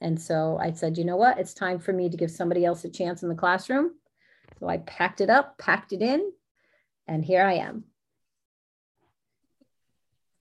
And 0.00 0.20
so 0.20 0.58
i 0.60 0.72
said 0.72 0.96
you 0.96 1.04
know 1.04 1.16
what? 1.16 1.38
It's 1.38 1.54
time 1.54 1.78
for 1.78 1.92
me 1.92 2.08
to 2.08 2.16
give 2.16 2.30
somebody 2.30 2.64
else 2.64 2.84
a 2.84 2.90
chance 2.90 3.22
in 3.22 3.28
the 3.28 3.34
classroom. 3.34 3.92
So 4.58 4.68
i 4.68 4.78
packed 4.78 5.20
it 5.20 5.30
up 5.30 5.58
packed 5.58 5.92
it 5.92 6.02
in 6.02 6.32
and 7.06 7.24
here 7.24 7.42
i 7.42 7.54
am 7.54 7.84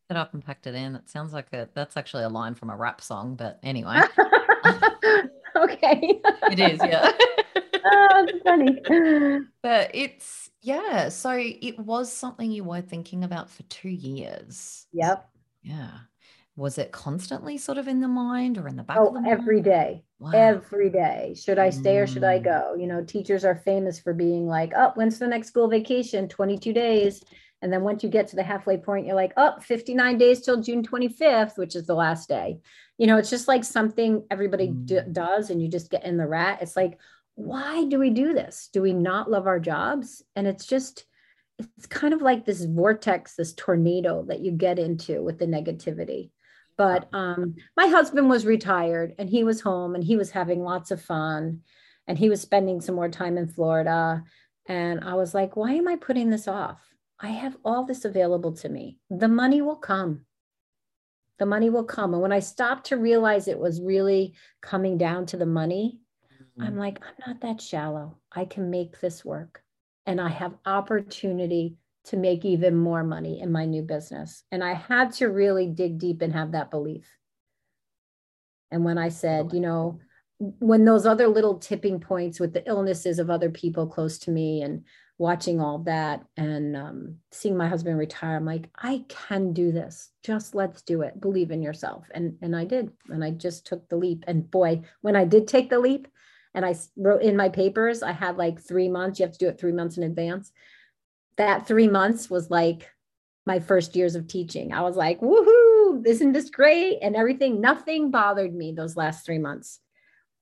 it 0.09 0.17
up 0.17 0.33
and 0.33 0.43
packed 0.45 0.67
it 0.67 0.75
in 0.75 0.95
it 0.95 1.09
sounds 1.09 1.33
like 1.33 1.51
a 1.53 1.67
that's 1.73 1.97
actually 1.97 2.23
a 2.23 2.29
line 2.29 2.55
from 2.55 2.69
a 2.69 2.75
rap 2.75 3.01
song 3.01 3.35
but 3.35 3.59
anyway 3.63 3.99
okay. 5.55 6.21
it 6.51 6.59
is, 6.59 6.79
yeah. 6.83 7.11
oh, 7.85 8.27
funny. 8.43 8.77
But 9.61 9.91
it's 9.93 10.49
yeah. 10.61 11.09
So 11.09 11.31
it 11.37 11.77
was 11.79 12.11
something 12.11 12.51
you 12.51 12.63
were 12.63 12.81
thinking 12.81 13.23
about 13.23 13.49
for 13.49 13.63
two 13.63 13.89
years. 13.89 14.87
Yep. 14.93 15.29
Yeah. 15.63 15.91
Was 16.55 16.77
it 16.77 16.91
constantly 16.91 17.57
sort 17.57 17.77
of 17.77 17.87
in 17.87 17.99
the 17.99 18.07
mind 18.07 18.57
or 18.57 18.67
in 18.67 18.75
the 18.77 18.83
back? 18.83 18.97
Oh, 18.99 19.13
the 19.13 19.29
every 19.29 19.61
day. 19.61 20.03
Wow. 20.19 20.31
Every 20.33 20.89
day. 20.89 21.35
Should 21.37 21.59
I 21.59 21.69
stay 21.69 21.97
or 21.97 22.07
should 22.07 22.23
I 22.23 22.39
Mm. 22.39 22.43
go? 22.45 22.75
You 22.79 22.87
know, 22.87 23.03
teachers 23.03 23.45
are 23.45 23.55
famous 23.55 23.99
for 23.99 24.13
being 24.13 24.47
like, 24.47 24.73
oh, 24.75 24.91
when's 24.95 25.19
the 25.19 25.27
next 25.27 25.49
school 25.49 25.67
vacation? 25.67 26.27
22 26.27 26.73
days. 26.73 27.23
And 27.61 27.73
then 27.73 27.83
once 27.83 28.03
you 28.03 28.09
get 28.09 28.27
to 28.29 28.35
the 28.35 28.43
halfway 28.43 28.77
point, 28.77 29.07
you're 29.07 29.15
like, 29.15 29.33
oh, 29.35 29.59
59 29.59 30.17
days 30.17 30.41
till 30.41 30.61
June 30.61 30.83
25th, 30.83 31.57
which 31.57 31.75
is 31.75 31.87
the 31.87 31.95
last 31.95 32.29
day. 32.29 32.59
You 32.97 33.07
know, 33.07 33.17
it's 33.17 33.29
just 33.31 33.47
like 33.47 33.63
something 33.63 34.23
everybody 34.29 34.67
d- 34.67 34.95
Mm. 34.95 35.13
does 35.13 35.49
and 35.49 35.61
you 35.61 35.67
just 35.67 35.89
get 35.89 36.05
in 36.05 36.17
the 36.17 36.27
rat. 36.27 36.59
It's 36.61 36.75
like, 36.75 36.99
why 37.35 37.85
do 37.85 37.99
we 37.99 38.09
do 38.11 38.33
this? 38.33 38.69
Do 38.73 38.81
we 38.81 38.93
not 38.93 39.29
love 39.29 39.47
our 39.47 39.59
jobs? 39.59 40.23
And 40.35 40.47
it's 40.47 40.65
just, 40.65 41.05
it's 41.59 41.87
kind 41.87 42.13
of 42.13 42.21
like 42.21 42.45
this 42.45 42.63
vortex, 42.63 43.35
this 43.35 43.53
tornado 43.53 44.23
that 44.27 44.39
you 44.41 44.51
get 44.51 44.77
into 44.79 45.23
with 45.23 45.39
the 45.39 45.45
negativity. 45.47 46.29
But 46.77 47.09
um, 47.11 47.55
my 47.75 47.87
husband 47.87 48.29
was 48.29 48.45
retired 48.45 49.15
and 49.17 49.27
he 49.27 49.43
was 49.43 49.61
home 49.61 49.95
and 49.95 50.03
he 50.03 50.15
was 50.15 50.29
having 50.29 50.61
lots 50.63 50.91
of 50.91 51.01
fun 51.01 51.61
and 52.05 52.17
he 52.19 52.29
was 52.29 52.39
spending 52.41 52.81
some 52.81 52.93
more 52.95 53.09
time 53.09 53.35
in 53.37 53.47
Florida. 53.47 54.23
And 54.67 55.03
I 55.03 55.15
was 55.15 55.33
like, 55.33 55.55
why 55.55 55.73
am 55.73 55.87
I 55.87 55.95
putting 55.95 56.29
this 56.29 56.47
off? 56.47 56.79
I 57.19 57.29
have 57.29 57.57
all 57.65 57.85
this 57.85 58.05
available 58.05 58.53
to 58.53 58.69
me. 58.69 58.99
The 59.09 59.27
money 59.27 59.61
will 59.61 59.77
come. 59.77 60.25
The 61.39 61.45
money 61.45 61.69
will 61.69 61.83
come. 61.83 62.13
And 62.13 62.21
when 62.21 62.31
I 62.31 62.39
stopped 62.39 62.87
to 62.87 62.97
realize 62.97 63.47
it 63.47 63.59
was 63.59 63.81
really 63.81 64.33
coming 64.61 64.97
down 64.97 65.25
to 65.27 65.37
the 65.37 65.45
money, 65.45 65.99
mm-hmm. 66.31 66.63
I'm 66.63 66.77
like, 66.77 66.99
I'm 67.01 67.15
not 67.25 67.41
that 67.41 67.61
shallow. 67.61 68.17
I 68.31 68.45
can 68.45 68.69
make 68.69 68.99
this 68.99 69.25
work. 69.25 69.63
And 70.05 70.21
I 70.21 70.29
have 70.29 70.55
opportunity 70.65 71.77
to 72.05 72.17
make 72.17 72.45
even 72.45 72.75
more 72.75 73.03
money 73.03 73.41
in 73.41 73.51
my 73.51 73.65
new 73.65 73.81
business. 73.81 74.43
And 74.51 74.63
I 74.63 74.73
had 74.73 75.11
to 75.13 75.27
really 75.27 75.67
dig 75.67 75.97
deep 75.99 76.21
and 76.21 76.33
have 76.33 76.53
that 76.53 76.71
belief. 76.71 77.05
And 78.71 78.83
when 78.85 78.97
I 78.97 79.09
said, 79.09 79.51
you 79.53 79.59
know, 79.59 79.99
when 80.39 80.85
those 80.85 81.05
other 81.05 81.27
little 81.27 81.57
tipping 81.57 81.99
points 81.99 82.39
with 82.39 82.53
the 82.53 82.67
illnesses 82.67 83.19
of 83.19 83.29
other 83.29 83.49
people 83.49 83.87
close 83.87 84.19
to 84.19 84.31
me 84.31 84.61
and 84.61 84.83
watching 85.19 85.59
all 85.59 85.79
that 85.79 86.23
and 86.37 86.77
um, 86.77 87.15
seeing 87.31 87.57
my 87.57 87.67
husband 87.67 87.97
retire, 87.97 88.35
I'm 88.35 88.45
like, 88.45 88.69
I 88.77 89.03
can 89.07 89.53
do 89.53 89.71
this. 89.71 90.11
Just 90.23 90.53
let's 90.53 90.81
do 90.81 91.01
it. 91.01 91.19
Believe 91.19 91.51
in 91.51 91.61
yourself. 91.61 92.05
And 92.13 92.37
and 92.41 92.55
I 92.55 92.65
did. 92.65 92.91
And 93.09 93.23
I 93.23 93.31
just 93.31 93.65
took 93.65 93.87
the 93.89 93.97
leap. 93.97 94.23
And 94.27 94.49
boy, 94.49 94.81
when 95.01 95.15
I 95.15 95.25
did 95.25 95.47
take 95.47 95.69
the 95.69 95.79
leap, 95.79 96.07
and 96.53 96.65
I 96.65 96.75
wrote 96.95 97.21
in 97.21 97.37
my 97.37 97.49
papers, 97.49 98.01
I 98.01 98.11
had 98.11 98.37
like 98.37 98.59
three 98.59 98.89
months. 98.89 99.19
You 99.19 99.25
have 99.25 99.33
to 99.33 99.39
do 99.39 99.47
it 99.47 99.59
three 99.59 99.71
months 99.71 99.97
in 99.97 100.03
advance. 100.03 100.51
That 101.37 101.67
three 101.67 101.87
months 101.87 102.29
was 102.29 102.49
like 102.49 102.89
my 103.45 103.59
first 103.59 103.95
years 103.95 104.15
of 104.15 104.27
teaching. 104.27 104.73
I 104.73 104.81
was 104.81 104.95
like, 104.95 105.21
woohoo, 105.21 106.05
isn't 106.05 106.31
this 106.33 106.49
great? 106.49 106.99
And 107.01 107.15
everything, 107.15 107.61
nothing 107.61 108.11
bothered 108.11 108.53
me 108.53 108.71
those 108.71 108.97
last 108.97 109.25
three 109.25 109.37
months. 109.37 109.79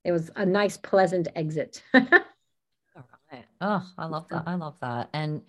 It 0.04 0.12
was 0.12 0.32
a 0.36 0.46
nice, 0.46 0.78
pleasant 0.78 1.28
exit. 1.36 1.84
Right. 3.36 3.46
Oh, 3.62 3.86
I 3.98 4.06
love 4.06 4.28
that. 4.30 4.44
I 4.46 4.56
love 4.56 4.80
that. 4.82 5.10
And 5.14 5.42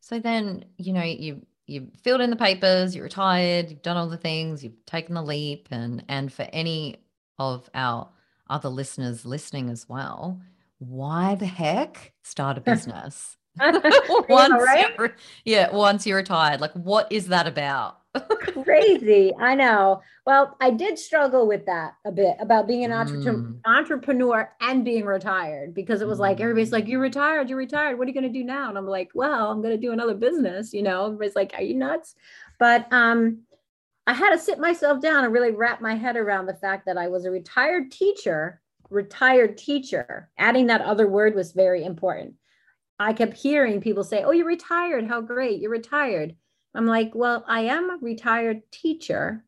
so 0.00 0.18
then, 0.18 0.64
you 0.78 0.92
know, 0.92 1.02
you 1.02 1.42
you 1.66 1.88
filled 2.02 2.20
in 2.20 2.30
the 2.30 2.36
papers, 2.36 2.94
you're 2.94 3.04
retired, 3.04 3.70
you've 3.70 3.82
done 3.82 3.96
all 3.96 4.08
the 4.08 4.18
things, 4.18 4.62
you've 4.62 4.84
taken 4.86 5.14
the 5.14 5.22
leap, 5.22 5.68
and 5.70 6.04
and 6.08 6.32
for 6.32 6.46
any 6.52 6.96
of 7.38 7.68
our 7.74 8.08
other 8.48 8.68
listeners 8.68 9.24
listening 9.24 9.70
as 9.70 9.88
well, 9.88 10.40
why 10.78 11.34
the 11.34 11.46
heck 11.46 12.12
start 12.22 12.58
a 12.58 12.60
business? 12.72 13.36
once 14.28 14.52
right? 14.52 15.12
yeah, 15.44 15.74
once 15.74 16.06
you're 16.06 16.16
retired, 16.16 16.60
like 16.60 16.72
what 16.72 17.10
is 17.10 17.28
that 17.28 17.46
about? 17.46 17.98
Crazy. 18.64 19.32
I 19.38 19.54
know. 19.54 20.00
Well, 20.26 20.56
I 20.60 20.70
did 20.70 20.98
struggle 20.98 21.46
with 21.48 21.66
that 21.66 21.94
a 22.04 22.12
bit 22.12 22.36
about 22.40 22.66
being 22.68 22.84
an 22.84 22.92
entrepreneur, 22.92 23.32
Mm. 23.34 23.60
entrepreneur 23.66 24.52
and 24.60 24.84
being 24.84 25.04
retired 25.04 25.74
because 25.74 26.00
it 26.00 26.06
was 26.08 26.20
like 26.20 26.40
everybody's 26.40 26.72
like, 26.72 26.86
"You're 26.86 27.00
retired. 27.00 27.48
You're 27.48 27.58
retired. 27.58 27.98
What 27.98 28.06
are 28.06 28.10
you 28.10 28.14
going 28.14 28.32
to 28.32 28.38
do 28.38 28.44
now?" 28.44 28.68
And 28.68 28.78
I'm 28.78 28.86
like, 28.86 29.10
"Well, 29.14 29.50
I'm 29.50 29.60
going 29.62 29.74
to 29.74 29.80
do 29.80 29.92
another 29.92 30.14
business." 30.14 30.72
You 30.72 30.82
know, 30.82 31.06
everybody's 31.06 31.34
like, 31.36 31.54
"Are 31.56 31.62
you 31.62 31.74
nuts?" 31.74 32.14
But 32.58 32.86
um, 32.92 33.40
I 34.06 34.14
had 34.14 34.30
to 34.32 34.38
sit 34.38 34.58
myself 34.60 35.00
down 35.00 35.24
and 35.24 35.32
really 35.32 35.50
wrap 35.52 35.80
my 35.80 35.94
head 35.94 36.16
around 36.16 36.46
the 36.46 36.54
fact 36.54 36.86
that 36.86 36.98
I 36.98 37.08
was 37.08 37.24
a 37.24 37.30
retired 37.32 37.90
teacher. 37.90 38.60
Retired 38.90 39.58
teacher. 39.58 40.30
Adding 40.38 40.66
that 40.68 40.82
other 40.82 41.08
word 41.08 41.34
was 41.34 41.52
very 41.52 41.84
important. 41.84 42.34
I 43.00 43.12
kept 43.14 43.36
hearing 43.36 43.80
people 43.80 44.04
say, 44.04 44.22
"Oh, 44.24 44.30
you're 44.32 44.46
retired. 44.46 45.06
How 45.08 45.20
great! 45.20 45.60
You're 45.60 45.70
retired." 45.72 46.36
I'm 46.74 46.86
like, 46.86 47.12
well, 47.14 47.44
I 47.46 47.62
am 47.62 47.90
a 47.90 47.98
retired 48.00 48.62
teacher 48.70 49.44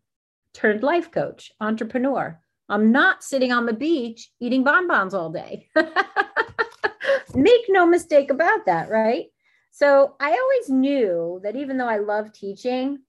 turned 0.53 0.83
life 0.83 1.11
coach, 1.11 1.53
entrepreneur. 1.61 2.41
I'm 2.69 2.93
not 2.93 3.23
sitting 3.23 3.53
on 3.53 3.67
the 3.67 3.73
beach 3.73 4.31
eating 4.41 4.65
bonbons 4.65 5.15
all 5.15 5.31
day. 5.31 5.69
Make 7.35 7.67
no 7.69 7.87
mistake 7.87 8.31
about 8.31 8.67
that, 8.67 8.89
right? 8.89 9.27
So 9.71 10.17
I 10.21 10.31
always 10.31 10.71
knew 10.71 11.41
that 11.43 11.57
even 11.57 11.77
though 11.77 11.89
I 11.89 11.99
love 11.99 12.33
teaching, 12.33 13.01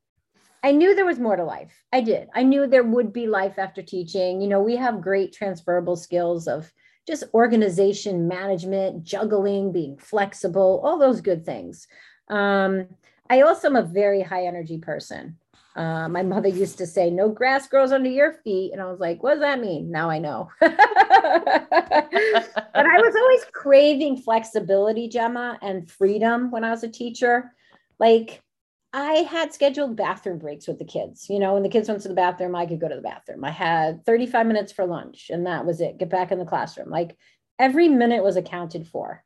I 0.63 0.71
knew 0.71 0.93
there 0.93 1.05
was 1.05 1.19
more 1.19 1.35
to 1.35 1.43
life. 1.43 1.73
I 1.93 2.01
did. 2.01 2.27
I 2.35 2.43
knew 2.43 2.67
there 2.67 2.83
would 2.83 3.13
be 3.13 3.27
life 3.27 3.57
after 3.57 3.81
teaching. 3.81 4.41
You 4.41 4.47
know, 4.47 4.61
we 4.61 4.75
have 4.75 5.01
great 5.01 5.31
transferable 5.31 5.95
skills 5.95 6.47
of 6.47 6.71
just 7.07 7.23
organization, 7.33 8.27
management, 8.27 9.03
juggling, 9.03 9.71
being 9.71 9.97
flexible, 9.97 10.81
all 10.83 10.99
those 10.99 11.21
good 11.21 11.45
things. 11.45 11.87
Um, 12.27 12.87
I 13.29 13.41
also 13.41 13.67
am 13.67 13.75
a 13.75 13.83
very 13.83 14.21
high 14.21 14.45
energy 14.45 14.77
person. 14.77 15.37
Uh, 15.75 16.09
my 16.09 16.23
mother 16.23 16.49
used 16.49 16.79
to 16.79 16.87
say, 16.87 17.11
No 17.11 17.29
grass 17.29 17.67
grows 17.67 17.91
under 17.91 18.09
your 18.09 18.33
feet. 18.43 18.71
And 18.73 18.81
I 18.81 18.85
was 18.85 18.99
like, 18.99 19.21
What 19.21 19.35
does 19.35 19.41
that 19.41 19.61
mean? 19.61 19.91
Now 19.91 20.09
I 20.09 20.17
know. 20.17 20.49
but 20.59 20.73
I 20.81 22.07
was 22.73 23.15
always 23.15 23.45
craving 23.53 24.17
flexibility, 24.17 25.07
Gemma, 25.07 25.59
and 25.61 25.89
freedom 25.89 26.49
when 26.49 26.63
I 26.63 26.71
was 26.71 26.83
a 26.83 26.89
teacher. 26.89 27.53
Like, 27.99 28.41
I 28.91 29.27
had 29.29 29.53
scheduled 29.53 29.97
bathroom 29.97 30.39
breaks 30.39 30.67
with 30.67 30.79
the 30.79 30.85
kids. 30.85 31.29
You 31.29 31.39
know, 31.39 31.53
when 31.53 31.63
the 31.63 31.69
kids 31.69 31.89
went 31.89 32.01
to 32.01 32.07
the 32.07 32.15
bathroom, 32.15 32.55
I 32.55 32.65
could 32.65 32.79
go 32.79 32.87
to 32.87 32.95
the 32.95 33.01
bathroom. 33.01 33.43
I 33.43 33.51
had 33.51 34.03
35 34.05 34.47
minutes 34.47 34.71
for 34.71 34.85
lunch, 34.85 35.29
and 35.29 35.45
that 35.45 35.65
was 35.65 35.81
it. 35.81 35.99
Get 35.99 36.09
back 36.09 36.31
in 36.31 36.39
the 36.39 36.45
classroom. 36.45 36.89
Like, 36.89 37.15
every 37.59 37.87
minute 37.87 38.23
was 38.23 38.37
accounted 38.37 38.87
for 38.87 39.23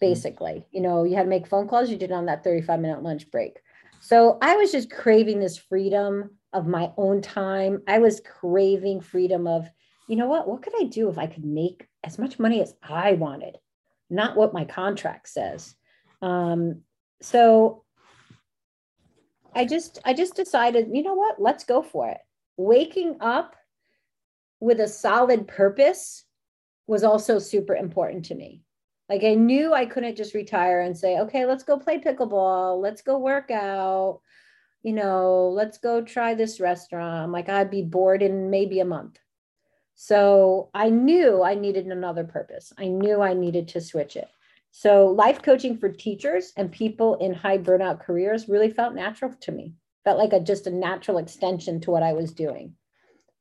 basically. 0.00 0.66
You 0.70 0.80
know, 0.80 1.04
you 1.04 1.16
had 1.16 1.24
to 1.24 1.28
make 1.28 1.46
phone 1.46 1.68
calls, 1.68 1.90
you 1.90 1.96
did 1.96 2.12
on 2.12 2.26
that 2.26 2.44
35 2.44 2.80
minute 2.80 3.02
lunch 3.02 3.30
break. 3.30 3.58
So 4.00 4.38
I 4.42 4.56
was 4.56 4.70
just 4.70 4.90
craving 4.90 5.40
this 5.40 5.56
freedom 5.56 6.30
of 6.52 6.66
my 6.66 6.92
own 6.96 7.22
time. 7.22 7.82
I 7.88 7.98
was 7.98 8.20
craving 8.20 9.00
freedom 9.00 9.46
of, 9.46 9.66
you 10.08 10.16
know 10.16 10.26
what, 10.26 10.46
what 10.46 10.62
could 10.62 10.74
I 10.78 10.84
do 10.84 11.08
if 11.08 11.18
I 11.18 11.26
could 11.26 11.44
make 11.44 11.88
as 12.04 12.18
much 12.18 12.38
money 12.38 12.60
as 12.60 12.74
I 12.82 13.14
wanted, 13.14 13.56
not 14.10 14.36
what 14.36 14.52
my 14.52 14.64
contract 14.64 15.28
says. 15.28 15.74
Um, 16.20 16.82
so 17.22 17.84
I 19.54 19.64
just 19.64 19.98
I 20.04 20.12
just 20.14 20.36
decided, 20.36 20.88
you 20.92 21.02
know 21.02 21.14
what, 21.14 21.40
let's 21.40 21.64
go 21.64 21.82
for 21.82 22.10
it. 22.10 22.18
Waking 22.56 23.16
up 23.20 23.56
with 24.60 24.80
a 24.80 24.88
solid 24.88 25.48
purpose 25.48 26.24
was 26.86 27.04
also 27.04 27.38
super 27.38 27.74
important 27.74 28.26
to 28.26 28.34
me. 28.34 28.62
Like 29.08 29.22
I 29.22 29.34
knew 29.34 29.74
I 29.74 29.86
couldn't 29.86 30.16
just 30.16 30.34
retire 30.34 30.80
and 30.80 30.96
say, 30.96 31.18
okay, 31.20 31.44
let's 31.44 31.62
go 31.62 31.78
play 31.78 31.98
pickleball, 31.98 32.80
let's 32.80 33.02
go 33.02 33.18
work 33.18 33.50
out, 33.50 34.20
you 34.82 34.92
know, 34.92 35.48
let's 35.48 35.78
go 35.78 36.02
try 36.02 36.34
this 36.34 36.60
restaurant. 36.60 37.24
I'm 37.24 37.32
Like 37.32 37.48
I'd 37.48 37.70
be 37.70 37.82
bored 37.82 38.22
in 38.22 38.50
maybe 38.50 38.80
a 38.80 38.84
month. 38.84 39.18
So 39.94 40.70
I 40.74 40.90
knew 40.90 41.42
I 41.42 41.54
needed 41.54 41.86
another 41.86 42.24
purpose. 42.24 42.72
I 42.78 42.86
knew 42.88 43.22
I 43.22 43.34
needed 43.34 43.68
to 43.68 43.80
switch 43.80 44.16
it. 44.16 44.28
So 44.70 45.06
life 45.06 45.40
coaching 45.40 45.76
for 45.76 45.88
teachers 45.88 46.52
and 46.56 46.72
people 46.72 47.14
in 47.16 47.32
high 47.32 47.58
burnout 47.58 48.00
careers 48.00 48.48
really 48.48 48.70
felt 48.70 48.94
natural 48.94 49.32
to 49.40 49.52
me. 49.52 49.74
Felt 50.02 50.18
like 50.18 50.32
a 50.32 50.40
just 50.40 50.66
a 50.66 50.70
natural 50.70 51.18
extension 51.18 51.80
to 51.82 51.90
what 51.90 52.02
I 52.02 52.12
was 52.12 52.32
doing. 52.32 52.74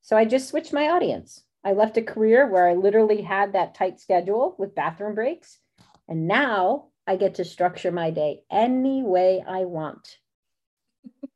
So 0.02 0.16
I 0.16 0.26
just 0.26 0.48
switched 0.48 0.74
my 0.74 0.90
audience. 0.90 1.44
I 1.64 1.72
left 1.74 1.98
a 1.98 2.02
career 2.02 2.48
where 2.48 2.68
I 2.68 2.74
literally 2.74 3.22
had 3.22 3.54
that 3.54 3.76
tight 3.76 4.00
schedule 4.00 4.56
with 4.58 4.76
bathroom 4.76 5.16
breaks. 5.16 5.60
And 6.08 6.28
now 6.28 6.90
I 7.08 7.16
get 7.16 7.36
to 7.36 7.46
structure 7.46 7.92
my 7.92 8.12
day 8.12 8.42
any 8.52 9.04
way 9.04 9.44
I 9.46 9.66
want. 9.66 10.18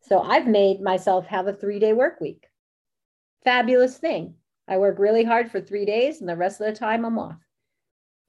so 0.01 0.19
I've 0.19 0.47
made 0.47 0.81
myself 0.81 1.25
have 1.27 1.47
a 1.47 1.53
three 1.53 1.79
day 1.79 1.93
work 1.93 2.19
week. 2.19 2.45
Fabulous 3.43 3.97
thing. 3.97 4.35
I 4.67 4.77
work 4.77 4.99
really 4.99 5.23
hard 5.23 5.49
for 5.49 5.61
three 5.61 5.85
days 5.85 6.19
and 6.19 6.29
the 6.29 6.35
rest 6.35 6.59
of 6.59 6.67
the 6.67 6.77
time 6.77 7.05
I'm 7.05 7.17
off. 7.17 7.39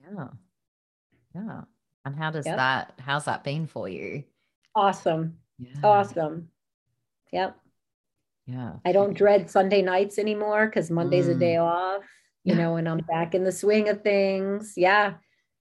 Yeah. 0.00 0.28
Yeah. 1.35 1.61
And 2.05 2.17
how 2.17 2.31
does 2.31 2.47
yep. 2.47 2.57
that, 2.57 2.95
how's 3.00 3.25
that 3.25 3.43
been 3.43 3.67
for 3.67 3.88
you? 3.88 4.23
Awesome. 4.75 5.38
Yeah. 5.59 5.75
Awesome. 5.83 6.49
Yep. 7.33 7.57
Yeah. 8.49 8.73
I 8.85 8.93
don't 8.93 9.12
dread 9.12 9.50
Sunday 9.50 9.83
nights 9.83 10.19
anymore 10.19 10.67
because 10.67 10.90
Monday's 10.90 11.26
mm. 11.26 11.37
a 11.37 11.38
day 11.38 11.57
off, 11.59 12.02
you 12.45 12.55
yeah. 12.55 12.62
know, 12.62 12.76
and 12.76 12.88
I'm 12.88 13.00
back 13.00 13.35
in 13.35 13.45
the 13.45 13.52
swing 13.52 13.90
of 13.90 14.02
things. 14.02 14.73
Yeah. 14.75 15.14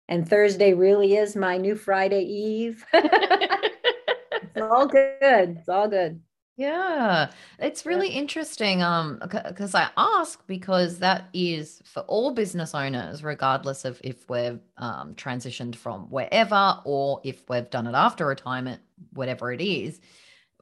And 0.09 0.27
Thursday 0.27 0.73
really 0.73 1.17
is 1.17 1.35
my 1.35 1.57
new 1.57 1.75
Friday 1.75 2.23
Eve. 2.23 2.87
it's 2.95 4.63
all 4.63 4.87
good. 4.87 5.59
It's 5.59 5.69
all 5.69 5.89
good. 5.89 6.21
Yeah, 6.57 7.33
it's 7.59 7.85
really 7.85 8.09
yeah. 8.09 8.21
interesting. 8.21 8.83
Um, 8.83 9.21
because 9.21 9.75
I 9.75 9.89
ask 9.97 10.47
because 10.47 11.01
that 11.01 11.29
is 11.35 11.83
for 11.85 12.01
all 12.05 12.33
business 12.33 12.75
owners, 12.75 13.23
regardless 13.23 13.85
of 13.85 14.01
if 14.03 14.31
we've 14.31 14.61
um, 14.79 15.15
transitioned 15.17 15.75
from 15.75 16.09
wherever 16.09 16.79
or 16.85 17.21
if 17.25 17.43
we've 17.51 17.69
done 17.69 17.87
it 17.87 17.95
after 17.95 18.27
retirement, 18.27 18.81
whatever 19.13 19.53
it 19.53 19.61
is 19.61 20.01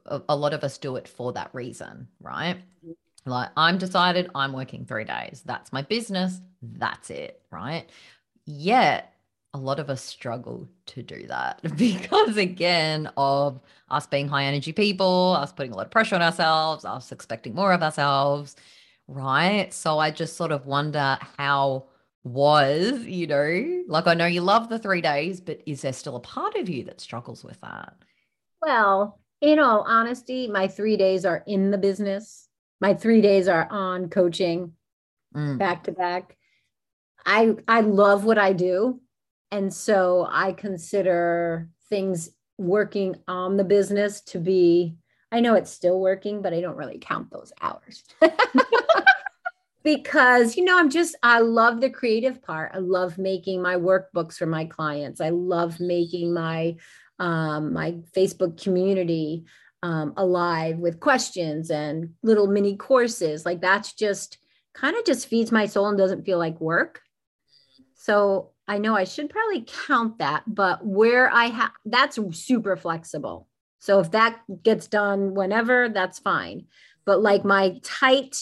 a, 0.05 0.35
lot 0.35 0.53
of 0.53 0.63
us 0.63 0.77
do 0.77 0.95
it 0.95 1.07
for 1.07 1.33
that 1.33 1.49
reason, 1.53 2.07
right? 2.19 2.57
Like 3.25 3.49
I'm 3.57 3.77
decided 3.77 4.29
I'm 4.35 4.53
working 4.53 4.85
three 4.85 5.03
days. 5.03 5.41
That's 5.45 5.73
my 5.73 5.81
business. 5.81 6.41
That's 6.61 7.09
it, 7.09 7.41
right? 7.51 7.89
Yet 8.45 9.11
a 9.55 9.57
lot 9.57 9.79
of 9.79 9.89
us 9.89 10.03
struggle 10.03 10.67
to 10.85 11.01
do 11.01 11.25
that 11.27 11.61
because 11.77 12.35
again 12.35 13.09
of 13.15 13.61
us 13.89 14.05
being 14.05 14.27
high 14.27 14.43
energy 14.43 14.73
people 14.73 15.33
us 15.39 15.53
putting 15.53 15.71
a 15.71 15.75
lot 15.77 15.85
of 15.85 15.91
pressure 15.91 16.15
on 16.15 16.21
ourselves 16.21 16.83
us 16.83 17.13
expecting 17.13 17.55
more 17.55 17.71
of 17.71 17.81
ourselves 17.81 18.57
right 19.07 19.73
so 19.73 19.97
i 19.97 20.11
just 20.11 20.35
sort 20.35 20.51
of 20.51 20.65
wonder 20.65 21.17
how 21.37 21.85
was 22.25 23.05
you 23.05 23.25
know 23.27 23.83
like 23.87 24.07
i 24.07 24.13
know 24.13 24.25
you 24.25 24.41
love 24.41 24.67
the 24.67 24.77
three 24.77 24.99
days 24.99 25.39
but 25.39 25.61
is 25.65 25.83
there 25.83 25.93
still 25.93 26.17
a 26.17 26.19
part 26.19 26.55
of 26.55 26.67
you 26.67 26.83
that 26.83 26.99
struggles 26.99 27.41
with 27.41 27.61
that 27.61 27.93
well 28.61 29.21
in 29.41 29.59
all 29.59 29.85
honesty, 29.87 30.47
my 30.47 30.67
three 30.67 30.97
days 30.97 31.25
are 31.25 31.43
in 31.45 31.71
the 31.71 31.77
business. 31.77 32.47
My 32.81 32.93
three 32.93 33.21
days 33.21 33.47
are 33.47 33.67
on 33.69 34.09
coaching 34.09 34.73
mm. 35.35 35.57
back 35.57 35.83
to 35.85 35.91
back. 35.91 36.37
I 37.25 37.55
I 37.67 37.81
love 37.81 38.25
what 38.25 38.37
I 38.37 38.53
do. 38.53 39.01
And 39.51 39.73
so 39.73 40.27
I 40.29 40.53
consider 40.53 41.69
things 41.89 42.29
working 42.57 43.15
on 43.27 43.57
the 43.57 43.63
business 43.63 44.21
to 44.21 44.39
be, 44.39 44.95
I 45.31 45.39
know 45.39 45.55
it's 45.55 45.71
still 45.71 45.99
working, 45.99 46.41
but 46.41 46.53
I 46.53 46.61
don't 46.61 46.77
really 46.77 46.99
count 46.99 47.31
those 47.31 47.53
hours. 47.61 48.03
because 49.85 50.57
you 50.57 50.63
know 50.63 50.77
i'm 50.79 50.89
just 50.89 51.15
i 51.21 51.39
love 51.39 51.79
the 51.79 51.89
creative 51.89 52.41
part 52.41 52.71
i 52.73 52.79
love 52.79 53.19
making 53.19 53.61
my 53.61 53.75
workbooks 53.75 54.33
for 54.33 54.47
my 54.47 54.65
clients 54.65 55.21
i 55.21 55.29
love 55.29 55.79
making 55.79 56.33
my 56.33 56.75
um, 57.19 57.73
my 57.73 57.97
Facebook 58.15 58.61
community 58.61 59.45
um, 59.83 60.13
alive 60.17 60.79
with 60.79 60.99
questions 60.99 61.69
and 61.69 62.13
little 62.23 62.47
mini 62.47 62.75
courses. 62.75 63.45
Like 63.45 63.61
that's 63.61 63.93
just 63.93 64.37
kind 64.73 64.95
of 64.97 65.05
just 65.05 65.27
feeds 65.27 65.51
my 65.51 65.65
soul 65.67 65.87
and 65.87 65.97
doesn't 65.97 66.25
feel 66.25 66.37
like 66.37 66.59
work. 66.59 67.01
So 67.95 68.51
I 68.67 68.77
know 68.79 68.95
I 68.95 69.03
should 69.03 69.29
probably 69.29 69.65
count 69.87 70.19
that, 70.19 70.43
but 70.47 70.85
where 70.85 71.31
I 71.31 71.45
have 71.45 71.71
that's 71.85 72.19
super 72.31 72.75
flexible. 72.75 73.47
So 73.79 73.99
if 73.99 74.11
that 74.11 74.41
gets 74.63 74.87
done 74.87 75.35
whenever, 75.35 75.89
that's 75.89 76.19
fine. 76.19 76.65
But 77.05 77.21
like 77.21 77.45
my 77.45 77.79
tight 77.83 78.37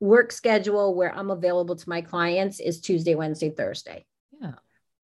work 0.00 0.32
schedule 0.32 0.94
where 0.94 1.14
I'm 1.14 1.30
available 1.30 1.76
to 1.76 1.88
my 1.88 2.00
clients 2.00 2.58
is 2.58 2.80
Tuesday, 2.80 3.14
Wednesday, 3.14 3.50
Thursday. 3.50 4.06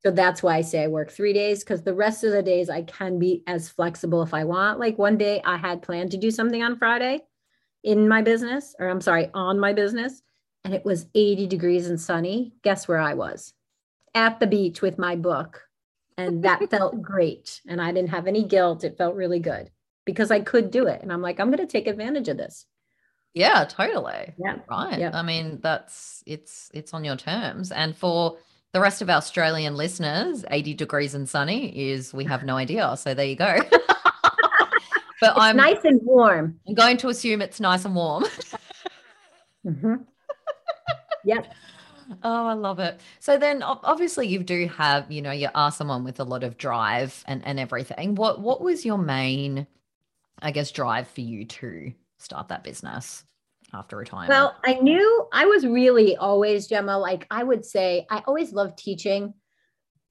So 0.06 0.12
that's 0.12 0.40
why 0.40 0.58
I 0.58 0.60
say 0.60 0.84
I 0.84 0.86
work 0.86 1.10
three 1.10 1.32
days 1.32 1.64
because 1.64 1.82
the 1.82 1.92
rest 1.92 2.22
of 2.22 2.30
the 2.30 2.40
days 2.40 2.70
I 2.70 2.82
can 2.82 3.18
be 3.18 3.42
as 3.48 3.68
flexible 3.68 4.22
if 4.22 4.32
I 4.34 4.44
want. 4.44 4.78
Like 4.78 4.96
one 4.96 5.18
day 5.18 5.42
I 5.44 5.56
had 5.56 5.82
planned 5.82 6.12
to 6.12 6.16
do 6.16 6.30
something 6.30 6.62
on 6.62 6.76
Friday 6.76 7.22
in 7.82 8.08
my 8.08 8.22
business, 8.22 8.76
or 8.78 8.88
I'm 8.88 9.00
sorry, 9.00 9.30
on 9.34 9.58
my 9.58 9.72
business, 9.72 10.22
and 10.62 10.72
it 10.72 10.84
was 10.84 11.06
80 11.16 11.48
degrees 11.48 11.88
and 11.88 12.00
sunny. 12.00 12.52
Guess 12.62 12.86
where 12.86 13.00
I 13.00 13.14
was? 13.14 13.52
At 14.14 14.38
the 14.38 14.46
beach 14.46 14.80
with 14.80 14.96
my 14.96 15.16
book. 15.16 15.64
And 16.16 16.44
that 16.44 16.62
felt 16.70 17.02
great. 17.02 17.60
And 17.66 17.82
I 17.82 17.90
didn't 17.90 18.10
have 18.10 18.28
any 18.28 18.44
guilt. 18.44 18.84
It 18.84 18.96
felt 18.96 19.16
really 19.16 19.40
good 19.40 19.72
because 20.04 20.30
I 20.30 20.38
could 20.38 20.70
do 20.70 20.86
it. 20.86 21.02
And 21.02 21.12
I'm 21.12 21.20
like, 21.20 21.40
I'm 21.40 21.50
going 21.50 21.58
to 21.58 21.66
take 21.66 21.88
advantage 21.88 22.28
of 22.28 22.36
this. 22.36 22.64
Yeah, 23.34 23.64
totally. 23.64 24.34
Yeah. 24.38 24.58
Right. 24.70 25.00
Yeah. 25.00 25.10
I 25.12 25.22
mean, 25.22 25.58
that's 25.60 26.22
it's 26.26 26.70
it's 26.72 26.94
on 26.94 27.04
your 27.04 27.16
terms. 27.16 27.72
And 27.72 27.96
for 27.96 28.38
the 28.76 28.82
rest 28.82 29.00
of 29.00 29.08
our 29.08 29.16
Australian 29.16 29.74
listeners, 29.74 30.44
80 30.50 30.74
degrees 30.74 31.14
and 31.14 31.26
sunny 31.26 31.90
is 31.90 32.12
we 32.12 32.24
have 32.24 32.44
no 32.44 32.58
idea. 32.58 32.94
So 32.98 33.14
there 33.14 33.24
you 33.24 33.34
go. 33.34 33.56
but 33.70 35.30
it's 35.30 35.34
I'm 35.34 35.56
nice 35.56 35.82
and 35.84 35.98
warm. 36.02 36.60
I'm 36.68 36.74
going 36.74 36.98
to 36.98 37.08
assume 37.08 37.40
it's 37.40 37.58
nice 37.58 37.86
and 37.86 37.94
warm. 37.94 38.24
mm-hmm. 39.66 39.94
Yep. 41.24 41.54
Oh, 42.22 42.46
I 42.48 42.52
love 42.52 42.78
it. 42.78 43.00
So 43.18 43.38
then 43.38 43.62
obviously 43.62 44.28
you 44.28 44.42
do 44.42 44.68
have, 44.68 45.10
you 45.10 45.22
know, 45.22 45.32
you 45.32 45.48
are 45.54 45.72
someone 45.72 46.04
with 46.04 46.20
a 46.20 46.24
lot 46.24 46.44
of 46.44 46.58
drive 46.58 47.24
and, 47.26 47.42
and 47.46 47.58
everything. 47.58 48.14
What 48.14 48.42
what 48.42 48.60
was 48.60 48.84
your 48.84 48.98
main, 48.98 49.66
I 50.42 50.50
guess, 50.50 50.70
drive 50.70 51.08
for 51.08 51.22
you 51.22 51.46
to 51.46 51.94
start 52.18 52.48
that 52.48 52.62
business? 52.62 53.24
After 53.76 53.96
retirement? 53.96 54.30
Well, 54.30 54.56
I 54.64 54.74
knew 54.74 55.28
I 55.32 55.44
was 55.46 55.66
really 55.66 56.16
always, 56.16 56.66
Gemma, 56.66 56.98
like 56.98 57.26
I 57.30 57.44
would 57.44 57.64
say, 57.64 58.06
I 58.10 58.22
always 58.26 58.52
loved 58.52 58.78
teaching, 58.78 59.34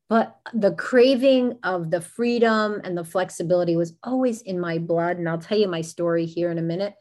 but 0.10 0.38
the 0.54 0.74
craving 0.74 1.60
of 1.64 1.90
the 1.90 2.02
freedom 2.02 2.82
and 2.84 2.98
the 2.98 3.04
flexibility 3.04 3.76
was 3.76 3.94
always 4.04 4.42
in 4.42 4.60
my 4.60 4.78
blood. 4.78 5.18
And 5.18 5.28
I'll 5.28 5.40
tell 5.40 5.58
you 5.58 5.68
my 5.68 5.82
story 5.82 6.26
here 6.26 6.52
in 6.52 6.58
a 6.58 6.64
minute. 6.64 6.94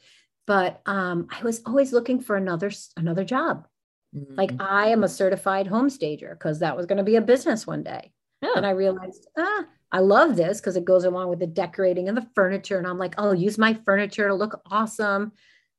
But 0.47 0.81
um, 0.87 1.29
I 1.31 1.43
was 1.43 1.63
always 1.65 1.93
looking 1.93 2.21
for 2.21 2.37
another 2.37 2.71
another 2.97 3.25
job. 3.25 3.67
Mm-hmm. 4.15 4.35
Like 4.35 4.53
I 4.61 4.89
am 4.89 5.05
a 5.05 5.09
certified 5.09 5.67
home 5.67 5.91
stager 5.91 6.37
because 6.39 6.61
that 6.61 6.77
was 6.77 6.87
going 6.87 6.99
to 6.99 7.05
be 7.05 7.17
a 7.17 7.23
business 7.23 7.67
one 7.67 7.83
day. 7.83 8.13
Yeah. 8.43 8.53
And 8.57 8.67
I 8.67 8.71
realized, 8.71 9.27
ah, 9.39 9.65
I 9.91 10.01
love 10.01 10.37
this 10.37 10.61
because 10.61 10.77
it 10.77 10.85
goes 10.85 11.05
along 11.05 11.29
with 11.29 11.39
the 11.39 11.47
decorating 11.47 12.09
and 12.09 12.17
the 12.17 12.29
furniture. 12.35 12.79
And 12.79 12.87
I'm 12.87 12.99
like, 12.99 13.15
I'll 13.17 13.35
use 13.35 13.59
my 13.59 13.75
furniture 13.85 14.29
to 14.29 14.35
look 14.35 14.61
awesome. 14.71 15.33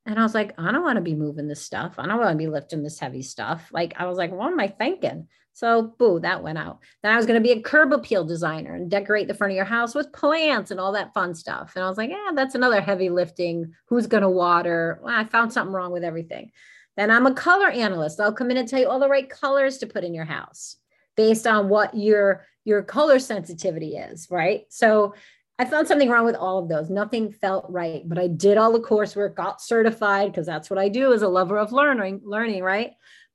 And 0.06 0.20
I 0.20 0.24
was 0.24 0.36
like, 0.36 0.54
I 0.60 0.72
don't 0.72 0.84
want 0.84 0.98
to 0.98 1.02
be 1.02 1.16
moving 1.16 1.48
this 1.48 1.64
stuff. 1.64 1.96
I 1.98 2.06
don't 2.06 2.20
want 2.20 2.32
to 2.32 2.38
be 2.38 2.48
lifting 2.48 2.84
this 2.84 3.00
heavy 3.00 3.24
stuff. 3.24 3.70
Like, 3.72 3.96
I 3.98 4.06
was 4.06 4.18
like, 4.18 4.32
what 4.32 4.52
am 4.52 4.60
I 4.60 4.68
thinking? 4.68 5.28
So, 5.54 5.94
boo, 5.98 6.20
that 6.20 6.44
went 6.44 6.58
out. 6.58 6.80
Then 7.02 7.14
I 7.14 7.18
was 7.18 7.26
going 7.26 7.42
to 7.42 7.48
be 7.48 7.54
a 7.54 7.62
curb 7.62 7.94
appeal 7.94 8.26
designer 8.26 8.76
and 8.76 8.92
decorate 8.92 9.28
the 9.28 9.34
front 9.34 9.52
of 9.52 9.56
your 9.56 9.66
house 9.66 9.96
with 9.96 10.12
plants 10.12 10.70
and 10.70 10.80
all 10.80 10.92
that 10.92 11.14
fun 11.14 11.34
stuff. 11.34 11.74
And 11.76 11.84
I 11.84 11.88
was 11.88 11.98
like, 11.98 12.10
yeah, 12.10 12.32
that's 12.36 12.56
another 12.56 12.82
heavy 12.82 13.10
lifting. 13.10 13.74
Who's 13.88 14.06
going 14.06 14.24
to 14.24 14.30
water? 14.30 15.00
Well, 15.02 15.16
I 15.16 15.24
found 15.24 15.54
something 15.54 15.74
wrong 15.74 15.92
with 15.92 16.04
everything. 16.04 16.52
Then 16.98 17.10
I'm 17.10 17.26
a 17.26 17.34
color 17.34 17.70
analyst. 17.70 18.20
I'll 18.20 18.34
come 18.34 18.52
in 18.52 18.58
and 18.58 18.68
tell 18.68 18.80
you 18.80 18.90
all 18.90 19.00
the 19.00 19.10
right 19.10 19.30
colors 19.30 19.78
to 19.80 19.88
put 19.88 20.04
in 20.04 20.14
your 20.14 20.26
house 20.26 20.78
based 21.16 21.48
on 21.48 21.70
what 21.70 21.96
your 21.96 22.46
your 22.66 22.82
color 22.82 23.20
sensitivity 23.20 23.96
is, 23.96 24.28
right? 24.30 24.66
So 24.70 25.14
I 25.58 25.66
found 25.66 25.88
something 25.88 26.10
wrong 26.10 26.26
with 26.26 26.36
all 26.36 26.58
of 26.58 26.68
those. 26.68 26.90
Nothing 26.90 27.32
felt 27.32 27.66
right, 27.70 28.08
but 28.08 28.20
I 28.20 28.28
did 28.28 28.58
all 28.58 28.74
the 28.74 28.80
coursework, 28.80 29.36
got 29.36 29.62
certified 29.62 30.32
because 30.32 30.46
that's 30.46 30.70
what 30.70 30.80
I 30.80 30.90
do 30.90 31.14
as 31.14 31.22
a 31.22 31.30
lover 31.30 31.58
of 31.58 31.72
learning, 31.72 32.22
learning, 32.26 32.62
right? 32.62 32.92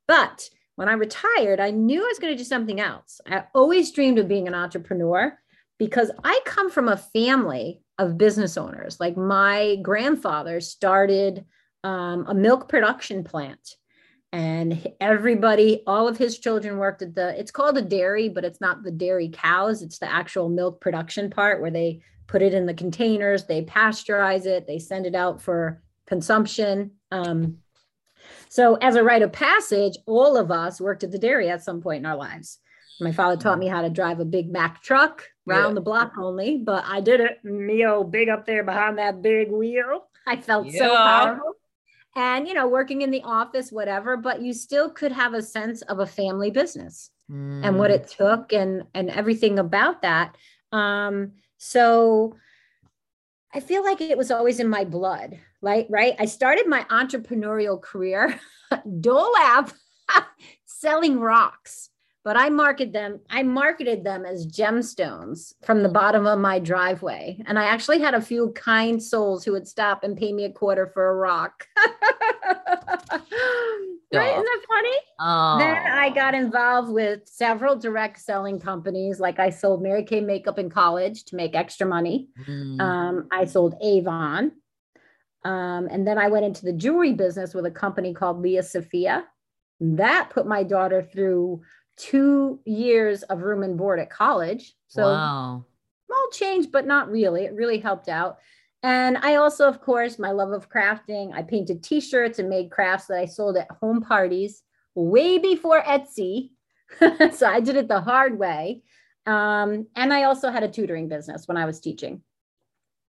But 0.07 0.47
when 0.75 0.87
I 0.87 0.93
retired, 0.93 1.59
I 1.59 1.71
knew 1.71 2.03
I 2.03 2.07
was 2.07 2.19
going 2.19 2.33
to 2.33 2.37
do 2.37 2.43
something 2.43 2.79
else. 2.79 3.21
I 3.25 3.45
always 3.55 3.91
dreamed 3.91 4.19
of 4.19 4.27
being 4.27 4.47
an 4.47 4.53
entrepreneur 4.53 5.37
because 5.79 6.11
I 6.23 6.39
come 6.45 6.69
from 6.69 6.89
a 6.89 6.97
family 6.97 7.81
of 7.97 8.17
business 8.17 8.55
owners. 8.55 8.99
Like 8.99 9.17
my 9.17 9.77
grandfather 9.81 10.61
started 10.61 11.45
um, 11.83 12.25
a 12.27 12.35
milk 12.35 12.69
production 12.69 13.23
plant 13.23 13.77
and 14.33 14.87
everybody 15.01 15.83
all 15.85 16.07
of 16.07 16.17
his 16.17 16.39
children 16.39 16.77
worked 16.77 17.01
at 17.01 17.15
the 17.15 17.37
it's 17.39 17.51
called 17.51 17.77
a 17.77 17.81
dairy 17.81 18.29
but 18.29 18.45
it's 18.45 18.61
not 18.61 18.83
the 18.83 18.91
dairy 18.91 19.29
cows. 19.29 19.81
It's 19.81 19.99
the 19.99 20.11
actual 20.11 20.49
milk 20.49 20.79
production 20.79 21.29
part 21.29 21.61
where 21.61 21.71
they 21.71 22.01
put 22.27 22.41
it 22.41 22.53
in 22.53 22.65
the 22.65 22.73
containers 22.73 23.45
they 23.45 23.63
pasteurize 23.63 24.45
it 24.45 24.65
they 24.67 24.79
send 24.79 25.05
it 25.05 25.15
out 25.15 25.41
for 25.41 25.81
consumption 26.07 26.91
um, 27.11 27.57
so 28.47 28.75
as 28.75 28.95
a 28.95 29.03
rite 29.03 29.21
of 29.21 29.33
passage 29.33 29.97
all 30.05 30.37
of 30.37 30.49
us 30.51 30.79
worked 30.79 31.03
at 31.03 31.11
the 31.11 31.19
dairy 31.19 31.49
at 31.49 31.63
some 31.63 31.81
point 31.81 31.99
in 31.99 32.05
our 32.05 32.15
lives. 32.15 32.59
My 33.01 33.11
father 33.11 33.35
taught 33.35 33.57
me 33.57 33.67
how 33.67 33.81
to 33.81 33.89
drive 33.89 34.19
a 34.19 34.25
big 34.25 34.51
mack 34.51 34.81
truck 34.83 35.27
round 35.45 35.71
Yeah. 35.71 35.73
the 35.73 35.81
block 35.81 36.13
only 36.17 36.57
but 36.57 36.85
i 36.85 37.01
did 37.01 37.19
it. 37.19 37.43
Me 37.43 37.85
big 38.09 38.29
up 38.29 38.45
there 38.45 38.63
behind 38.63 38.97
that 38.97 39.21
big 39.21 39.51
wheel. 39.51 40.07
I 40.27 40.37
felt 40.37 40.71
so 40.71 40.95
powerful 40.95 41.53
and 42.15 42.47
you 42.47 42.53
know 42.53 42.67
working 42.67 43.01
in 43.01 43.11
the 43.11 43.21
office 43.23 43.71
whatever 43.71 44.17
but 44.17 44.41
you 44.41 44.53
still 44.53 44.89
could 44.89 45.11
have 45.11 45.33
a 45.33 45.41
sense 45.41 45.81
of 45.83 45.99
a 45.99 46.05
family 46.05 46.51
business 46.51 47.11
and 47.61 47.77
what 47.77 47.91
Mm. 47.91 47.95
it 47.95 48.07
took 48.07 48.53
and 48.53 48.83
and 48.93 49.09
everything 49.09 49.59
about 49.59 50.01
that. 50.01 50.35
Um 50.71 51.33
so 51.57 52.35
i 53.53 53.59
feel 53.59 53.83
like 53.83 54.01
it 54.01 54.17
was 54.17 54.31
always 54.31 54.59
in 54.59 54.67
my 54.69 54.83
blood 54.83 55.39
right 55.61 55.85
right? 55.91 56.15
I 56.19 56.25
started 56.25 56.67
my 56.67 56.83
entrepreneurial 56.89 57.79
career 57.79 58.39
dolab 58.73 59.71
selling 60.65 61.19
rocks 61.19 61.90
but 62.23 62.37
i 62.37 62.49
marketed 62.49 62.93
them 62.93 63.19
i 63.29 63.43
marketed 63.43 64.03
them 64.03 64.25
as 64.25 64.47
gemstones 64.47 65.53
from 65.63 65.83
the 65.83 65.89
bottom 65.89 66.25
of 66.25 66.39
my 66.39 66.59
driveway 66.59 67.37
and 67.45 67.59
i 67.59 67.65
actually 67.65 67.99
had 67.99 68.13
a 68.13 68.21
few 68.21 68.51
kind 68.51 69.01
souls 69.01 69.43
who 69.43 69.51
would 69.51 69.67
stop 69.67 70.03
and 70.03 70.17
pay 70.17 70.31
me 70.31 70.45
a 70.45 70.51
quarter 70.51 70.87
for 70.87 71.09
a 71.09 71.15
rock 71.15 71.67
right 71.77 71.91
isn't 74.11 74.11
that 74.11 74.61
funny 74.67 74.95
Oh. 75.23 75.59
then 75.59 75.77
I 75.77 76.09
got 76.09 76.33
involved 76.33 76.89
with 76.89 77.27
several 77.27 77.75
direct 77.75 78.19
selling 78.19 78.59
companies. 78.59 79.19
Like 79.19 79.37
I 79.37 79.51
sold 79.51 79.83
Mary 79.83 80.03
Kay 80.03 80.19
makeup 80.21 80.57
in 80.57 80.67
college 80.67 81.25
to 81.25 81.35
make 81.35 81.55
extra 81.55 81.85
money. 81.85 82.29
Mm. 82.47 82.81
Um, 82.81 83.27
I 83.31 83.45
sold 83.45 83.75
Avon. 83.83 84.51
Um, 85.45 85.87
and 85.91 86.07
then 86.07 86.17
I 86.17 86.29
went 86.29 86.45
into 86.45 86.65
the 86.65 86.73
jewelry 86.73 87.13
business 87.13 87.53
with 87.53 87.67
a 87.67 87.71
company 87.71 88.15
called 88.15 88.41
Lia 88.41 88.63
Sophia. 88.63 89.25
That 89.79 90.31
put 90.31 90.47
my 90.47 90.63
daughter 90.63 91.03
through 91.03 91.61
two 92.01 92.59
years 92.65 93.21
of 93.23 93.43
room 93.43 93.61
and 93.61 93.77
board 93.77 93.99
at 93.99 94.09
college. 94.09 94.73
So 94.87 95.03
wow. 95.03 95.65
small 96.07 96.29
change, 96.31 96.71
but 96.71 96.87
not 96.87 97.11
really. 97.11 97.43
It 97.45 97.53
really 97.53 97.77
helped 97.77 98.09
out. 98.09 98.39
And 98.81 99.17
I 99.19 99.35
also, 99.35 99.67
of 99.67 99.81
course, 99.81 100.17
my 100.17 100.31
love 100.31 100.51
of 100.51 100.67
crafting. 100.67 101.31
I 101.31 101.43
painted 101.43 101.83
t-shirts 101.83 102.39
and 102.39 102.49
made 102.49 102.71
crafts 102.71 103.05
that 103.07 103.19
I 103.19 103.25
sold 103.25 103.55
at 103.55 103.69
home 103.79 104.01
parties 104.01 104.63
way 104.95 105.37
before 105.37 105.83
Etsy. 105.83 106.49
so 107.33 107.47
I 107.47 107.59
did 107.59 107.75
it 107.75 107.87
the 107.87 108.01
hard 108.01 108.39
way. 108.39 108.81
Um, 109.27 109.85
and 109.95 110.11
I 110.11 110.23
also 110.23 110.49
had 110.49 110.63
a 110.63 110.67
tutoring 110.67 111.07
business 111.07 111.47
when 111.47 111.57
I 111.57 111.65
was 111.65 111.79
teaching. 111.79 112.23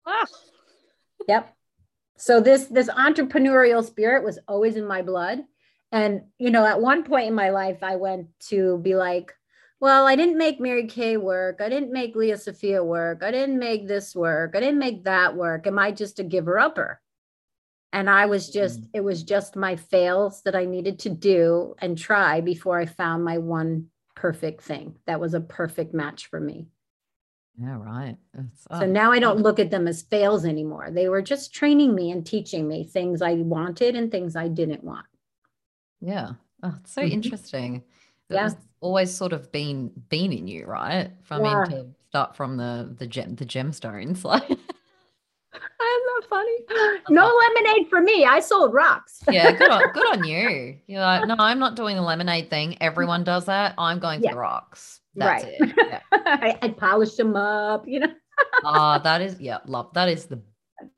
Ah, 0.07 0.27
Yep. 1.29 1.55
So 2.17 2.41
this 2.41 2.65
this 2.65 2.89
entrepreneurial 2.89 3.85
spirit 3.85 4.25
was 4.25 4.39
always 4.49 4.77
in 4.77 4.87
my 4.87 5.03
blood. 5.03 5.41
And 5.91 6.23
you 6.39 6.51
know, 6.51 6.67
at 6.67 6.81
one 6.81 7.05
point 7.05 7.29
in 7.29 7.35
my 7.35 7.51
life, 7.51 7.83
I 7.83 7.97
went 7.97 8.29
to 8.49 8.79
be 8.79 8.95
like, 8.95 9.35
well, 9.81 10.07
I 10.07 10.17
didn't 10.17 10.39
make 10.39 10.61
Mary 10.61 10.87
Kay 10.87 11.17
work. 11.17 11.61
I 11.61 11.69
didn't 11.69 11.93
make 11.93 12.17
Lia 12.17 12.37
Sophia 12.37 12.83
work. 12.83 13.23
I 13.23 13.31
didn't 13.31 13.59
make 13.59 13.87
this 13.87 14.15
work. 14.15 14.55
I 14.55 14.61
didn't 14.61 14.81
make 14.81 15.05
that 15.05 15.37
work. 15.37 15.67
Am 15.67 15.79
I 15.79 15.93
just 15.93 16.19
a 16.19 16.25
giver 16.25 16.59
upper? 16.59 17.01
And 17.93 18.11
I 18.11 18.27
was 18.27 18.51
just, 18.51 18.83
mm. 18.83 18.89
it 18.93 19.03
was 19.03 19.23
just 19.23 19.57
my 19.57 19.77
fails 19.77 20.43
that 20.43 20.55
I 20.55 20.65
needed 20.65 20.99
to 21.01 21.11
do 21.11 21.75
and 21.79 21.97
try 21.97 22.41
before 22.41 22.79
I 22.79 22.87
found 22.87 23.25
my 23.25 23.39
one 23.39 23.87
perfect 24.15 24.63
thing 24.63 24.97
that 25.07 25.21
was 25.21 25.35
a 25.35 25.41
perfect 25.41 25.95
match 25.95 26.27
for 26.27 26.41
me. 26.41 26.67
Yeah, 27.61 27.77
right. 27.79 28.17
So 28.37 28.83
oh, 28.83 28.87
now 28.87 29.11
I 29.11 29.19
don't 29.19 29.41
look 29.41 29.59
at 29.59 29.71
them 29.71 29.89
as 29.89 30.03
fails 30.03 30.45
anymore. 30.45 30.91
They 30.91 31.09
were 31.09 31.23
just 31.23 31.55
training 31.55 31.95
me 31.95 32.11
and 32.11 32.25
teaching 32.25 32.69
me 32.69 32.85
things 32.85 33.23
I 33.23 33.35
wanted 33.35 33.97
and 33.97 34.11
things 34.11 34.37
I 34.37 34.49
didn't 34.49 34.85
want. 34.85 35.07
Yeah. 36.01 36.33
Oh, 36.63 36.75
it's 36.81 36.93
so 36.93 37.03
Mhm. 37.03 37.11
interesting. 37.11 37.77
It 38.29 38.35
Yeah. 38.35 38.45
was 38.45 38.57
always 38.81 39.15
sort 39.15 39.33
of 39.33 39.51
been 39.53 39.89
been 40.09 40.33
in 40.33 40.47
you, 40.49 40.67
right? 40.67 41.11
From 41.23 41.45
Yeah. 41.45 41.65
to 41.71 41.87
start 42.09 42.37
from 42.37 42.57
the 42.57 42.95
the 42.99 43.07
gem 43.07 43.35
the 43.37 43.47
gemstones. 43.47 44.25
Like 44.25 44.49
I'm 45.81 46.01
not 46.15 46.25
funny. 46.29 46.59
No 47.09 47.25
lemonade 47.35 47.89
for 47.89 48.01
me. 48.03 48.25
I 48.25 48.39
sold 48.41 48.75
rocks. 48.75 49.23
yeah, 49.31 49.51
good 49.53 49.71
on 49.71 49.83
good 49.95 50.07
on 50.19 50.25
you. 50.25 50.79
You're 50.87 51.01
like, 51.01 51.27
no, 51.27 51.37
I'm 51.39 51.59
not 51.59 51.75
doing 51.75 51.97
the 51.97 52.03
lemonade 52.03 52.51
thing. 52.51 52.77
Everyone 52.83 53.25
does 53.25 53.47
that. 53.47 53.75
I'm 53.79 53.99
going 53.99 54.21
for 54.21 54.27
Yeah. 54.27 54.33
the 54.33 54.39
rocks. 54.39 55.01
That's 55.15 55.45
Right. 55.45 55.55
it. 55.59 55.75
Yeah. 55.77 56.01
I, 56.13 56.59
I 56.63 56.69
polished 56.69 57.17
them 57.17 57.35
up, 57.35 57.89
you 57.89 58.01
know. 58.01 58.13
Ah, 58.63 58.99
that 58.99 59.21
is 59.23 59.41
yeah, 59.41 59.59
love 59.67 59.93
that 59.95 60.09
is 60.09 60.27
the 60.27 60.41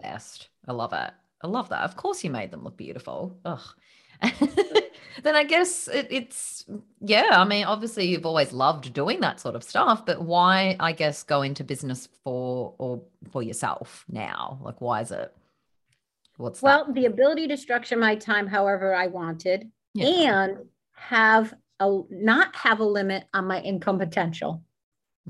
best. 0.03 0.49
I 0.67 0.73
love 0.73 0.93
it. 0.93 1.13
I 1.43 1.47
love 1.47 1.69
that. 1.71 1.83
Of 1.85 1.97
course 1.97 2.23
you 2.25 2.31
made 2.31 2.51
them 2.51 2.65
look 2.65 2.77
beautiful. 2.77 3.39
Ugh. 3.45 3.61
then 5.23 5.35
I 5.37 5.45
guess 5.45 5.89
it, 5.89 6.07
it's 6.11 6.65
yeah, 7.01 7.29
I 7.33 7.45
mean, 7.45 7.65
obviously 7.65 8.07
you've 8.09 8.27
always 8.27 8.53
loved 8.53 8.93
doing 8.93 9.21
that 9.21 9.41
sort 9.41 9.55
of 9.55 9.63
stuff, 9.65 10.05
but 10.07 10.23
why 10.23 10.77
I 10.81 10.93
guess 10.93 11.23
go 11.23 11.43
into 11.43 11.65
business 11.65 12.09
for 12.25 12.75
or 12.79 13.03
for 13.31 13.43
yourself 13.43 14.05
now? 14.11 14.59
Like 14.63 14.81
why 14.81 15.01
is 15.01 15.11
it? 15.11 15.35
What's 16.37 16.61
Well, 16.61 16.85
that? 16.85 16.95
the 16.95 17.07
ability 17.07 17.49
to 17.49 17.57
structure 17.57 17.97
my 17.97 18.17
time 18.17 18.47
however 18.47 18.95
I 18.95 19.07
wanted 19.07 19.71
Yeah. 19.95 20.07
and 20.07 20.59
have 20.93 21.55
a 21.81 22.03
not 22.11 22.55
have 22.57 22.81
a 22.81 22.85
limit 22.85 23.25
on 23.33 23.47
my 23.47 23.61
income 23.61 23.99
potential. 23.99 24.63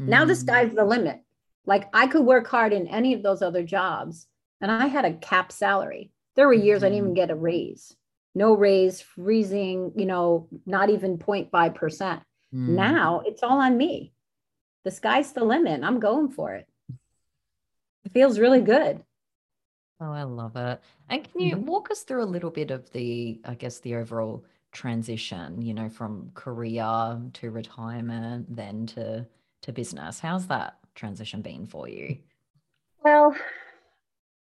Now 0.06 0.24
the 0.24 0.34
Mm, 0.34 0.36
sky's 0.36 0.74
the 0.74 0.84
limit. 0.84 1.22
Like 1.66 1.88
I 1.94 2.06
could 2.08 2.24
work 2.24 2.48
hard 2.48 2.72
in 2.72 2.88
any 2.88 3.14
of 3.14 3.22
those 3.22 3.42
other 3.42 3.62
jobs 3.64 4.28
and 4.60 4.70
I 4.70 4.86
had 4.88 5.04
a 5.04 5.14
cap 5.14 5.52
salary. 5.52 6.12
There 6.36 6.48
were 6.48 6.54
years 6.54 6.82
I 6.84 6.88
didn't 6.88 6.98
even 6.98 7.14
get 7.14 7.30
a 7.30 7.36
raise. 7.36 7.96
No 8.34 8.54
raise, 8.54 9.00
freezing, 9.00 9.92
you 9.96 10.06
know, 10.06 10.48
not 10.66 10.90
even 10.90 11.18
0.5%. 11.18 11.50
mm. 11.50 12.22
Now 12.52 13.20
it's 13.26 13.42
all 13.42 13.60
on 13.60 13.76
me. 13.76 14.12
The 14.84 14.90
sky's 14.90 15.32
the 15.32 15.44
limit. 15.44 15.82
I'm 15.82 16.00
going 16.00 16.28
for 16.30 16.54
it. 16.54 16.66
It 18.04 18.12
feels 18.12 18.38
really 18.38 18.60
good. 18.62 19.04
Oh, 20.00 20.12
I 20.12 20.22
love 20.22 20.56
it. 20.56 20.80
And 21.10 21.24
can 21.30 21.40
you 21.40 21.56
Mhm. 21.56 21.66
walk 21.66 21.90
us 21.90 22.02
through 22.04 22.22
a 22.22 22.24
little 22.24 22.50
bit 22.50 22.70
of 22.70 22.90
the, 22.92 23.40
I 23.44 23.54
guess, 23.54 23.80
the 23.80 23.96
overall 23.96 24.44
transition, 24.72 25.60
you 25.60 25.74
know, 25.74 25.88
from 25.90 26.30
career 26.32 27.20
to 27.34 27.50
retirement, 27.50 28.54
then 28.54 28.86
to 28.86 29.26
to 29.62 29.72
business? 29.72 30.20
How's 30.20 30.46
that 30.46 30.78
transition 30.94 31.42
been 31.42 31.66
for 31.66 31.86
you? 31.88 32.18
Well, 33.02 33.36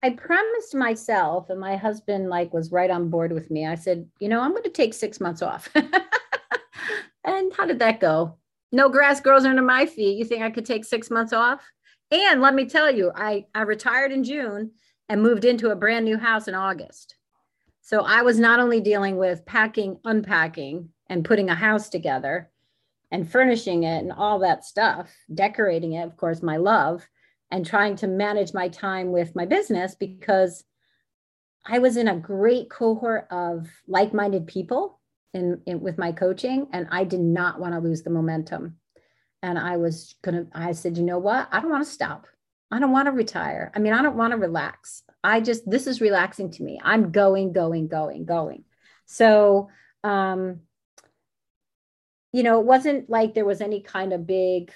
I 0.02 0.12
promised 0.12 0.74
myself, 0.76 1.50
and 1.50 1.60
my 1.60 1.76
husband 1.76 2.30
like 2.30 2.54
was 2.54 2.72
right 2.72 2.90
on 2.90 3.10
board 3.10 3.34
with 3.34 3.52
me. 3.52 3.68
I 3.68 3.76
said, 3.76 4.08
you 4.20 4.30
know, 4.30 4.40
I'm 4.40 4.52
going 4.52 4.64
to 4.64 4.70
take 4.70 4.94
six 4.94 5.20
months 5.20 5.42
off. 5.42 5.70
and 7.26 7.54
how 7.54 7.66
did 7.66 7.80
that 7.80 8.00
go? 8.00 8.38
No 8.72 8.88
grass 8.88 9.20
grows 9.20 9.46
under 9.46 9.62
my 9.62 9.86
feet. 9.86 10.18
You 10.18 10.26
think 10.26 10.42
I 10.42 10.52
could 10.52 10.66
take 10.66 10.86
six 10.86 11.10
months 11.10 11.34
off? 11.34 11.62
And 12.12 12.42
let 12.42 12.56
me 12.56 12.66
tell 12.66 12.90
you, 12.90 13.12
I 13.14 13.46
I 13.54 13.62
retired 13.62 14.12
in 14.12 14.24
June 14.24 14.72
and 15.10 15.22
moved 15.22 15.44
into 15.44 15.72
a 15.72 15.76
brand 15.76 16.06
new 16.06 16.18
house 16.18 16.48
in 16.48 16.56
August. 16.56 17.16
So 17.82 18.02
I 18.02 18.22
was 18.22 18.40
not 18.40 18.60
only 18.60 18.80
dealing 18.80 19.18
with 19.18 19.46
packing, 19.46 20.00
unpacking, 20.06 20.90
and 21.08 21.26
putting 21.26 21.50
a 21.50 21.56
house 21.56 21.90
together 21.90 22.50
and 23.12 23.30
furnishing 23.30 23.84
it 23.84 24.04
and 24.04 24.12
all 24.12 24.40
that 24.40 24.64
stuff, 24.64 25.12
decorating 25.34 25.94
it, 25.94 26.04
of 26.04 26.16
course, 26.16 26.44
my 26.44 26.58
love 26.58 27.08
and 27.52 27.66
trying 27.66 27.96
to 27.98 28.08
manage 28.08 28.54
my 28.54 28.70
time 28.70 29.12
with 29.12 29.36
my 29.36 29.46
business 29.46 29.96
because 29.96 30.64
I 31.66 31.80
was 31.80 31.98
in 31.98 32.08
a 32.08 32.16
great 32.16 32.70
cohort 32.70 33.28
of 33.32 33.68
like-minded 33.88 34.48
people 34.48 35.00
in, 35.34 35.62
in 35.66 35.82
with 35.82 35.98
my 35.98 36.12
coaching 36.12 36.68
and 36.74 36.88
I 36.92 37.04
did 37.04 37.20
not 37.20 37.60
want 37.60 37.74
to 37.74 37.80
lose 37.80 38.04
the 38.04 38.10
momentum. 38.10 38.78
And 39.42 39.58
I 39.58 39.78
was 39.78 40.16
gonna, 40.22 40.48
I 40.54 40.74
said, 40.74 40.98
you 40.98 41.04
know 41.04 41.20
what? 41.20 41.48
I 41.52 41.60
don't 41.60 41.72
want 41.72 41.86
to 41.86 41.92
stop. 41.92 42.28
I 42.72 42.80
don't 42.80 42.92
want 42.92 43.08
to 43.08 43.12
retire. 43.12 43.72
I 43.76 43.80
mean, 43.80 43.94
I 43.94 44.02
don't 44.02 44.18
want 44.18 44.32
to 44.32 44.38
relax. 44.38 45.04
I 45.24 45.42
just, 45.42 45.70
this 45.70 45.88
is 45.88 46.02
relaxing 46.02 46.52
to 46.52 46.64
me. 46.64 46.80
I'm 46.84 47.12
going, 47.12 47.52
going, 47.54 47.88
going, 47.88 48.26
going. 48.26 48.64
So 49.06 49.70
um, 50.04 50.62
you 52.32 52.44
know, 52.44 52.60
it 52.60 52.66
wasn't 52.66 53.10
like 53.10 53.34
there 53.34 53.46
was 53.46 53.62
any 53.62 53.82
kind 53.82 54.14
of 54.14 54.28
big 54.28 54.72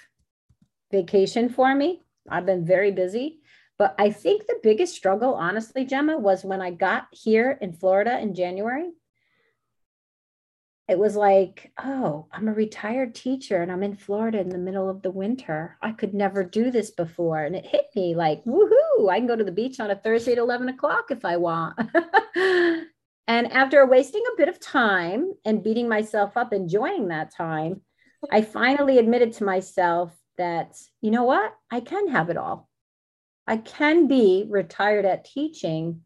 vacation 0.91 1.49
for 1.49 1.73
me. 1.73 2.01
I've 2.29 2.45
been 2.45 2.65
very 2.65 2.91
busy. 2.91 3.39
But 3.77 3.95
I 3.97 4.11
think 4.11 4.45
the 4.45 4.59
biggest 4.61 4.95
struggle, 4.95 5.33
honestly, 5.33 5.85
Gemma, 5.85 6.17
was 6.17 6.45
when 6.45 6.61
I 6.61 6.71
got 6.71 7.07
here 7.11 7.57
in 7.59 7.73
Florida 7.73 8.19
in 8.19 8.35
January. 8.35 8.91
It 10.87 10.99
was 10.99 11.15
like, 11.15 11.71
oh, 11.81 12.27
I'm 12.31 12.47
a 12.47 12.53
retired 12.53 13.15
teacher 13.15 13.61
and 13.61 13.71
I'm 13.71 13.83
in 13.83 13.95
Florida 13.95 14.39
in 14.39 14.49
the 14.49 14.57
middle 14.57 14.89
of 14.89 15.01
the 15.01 15.11
winter. 15.11 15.77
I 15.81 15.91
could 15.91 16.13
never 16.13 16.43
do 16.43 16.71
this 16.71 16.91
before. 16.91 17.43
And 17.43 17.55
it 17.55 17.65
hit 17.65 17.85
me 17.95 18.15
like, 18.15 18.43
woohoo, 18.43 19.09
I 19.09 19.17
can 19.17 19.27
go 19.27 19.35
to 19.35 19.43
the 19.43 19.51
beach 19.51 19.79
on 19.79 19.91
a 19.91 19.95
Thursday 19.95 20.33
at 20.33 20.37
11 20.37 20.69
o'clock 20.69 21.05
if 21.09 21.25
I 21.25 21.37
want. 21.37 21.79
And 23.27 23.51
after 23.51 23.85
wasting 23.85 24.23
a 24.27 24.37
bit 24.37 24.49
of 24.49 24.59
time 24.59 25.33
and 25.45 25.63
beating 25.63 25.87
myself 25.87 26.35
up, 26.35 26.51
enjoying 26.51 27.07
that 27.07 27.33
time, 27.33 27.81
I 28.31 28.41
finally 28.41 28.97
admitted 28.97 29.33
to 29.33 29.45
myself 29.45 30.13
that, 30.37 30.77
you 31.01 31.11
know 31.11 31.23
what? 31.23 31.53
I 31.71 31.79
can 31.79 32.09
have 32.09 32.29
it 32.29 32.37
all. 32.37 32.69
I 33.45 33.57
can 33.57 34.07
be 34.07 34.45
retired 34.49 35.05
at 35.05 35.25
teaching 35.25 36.01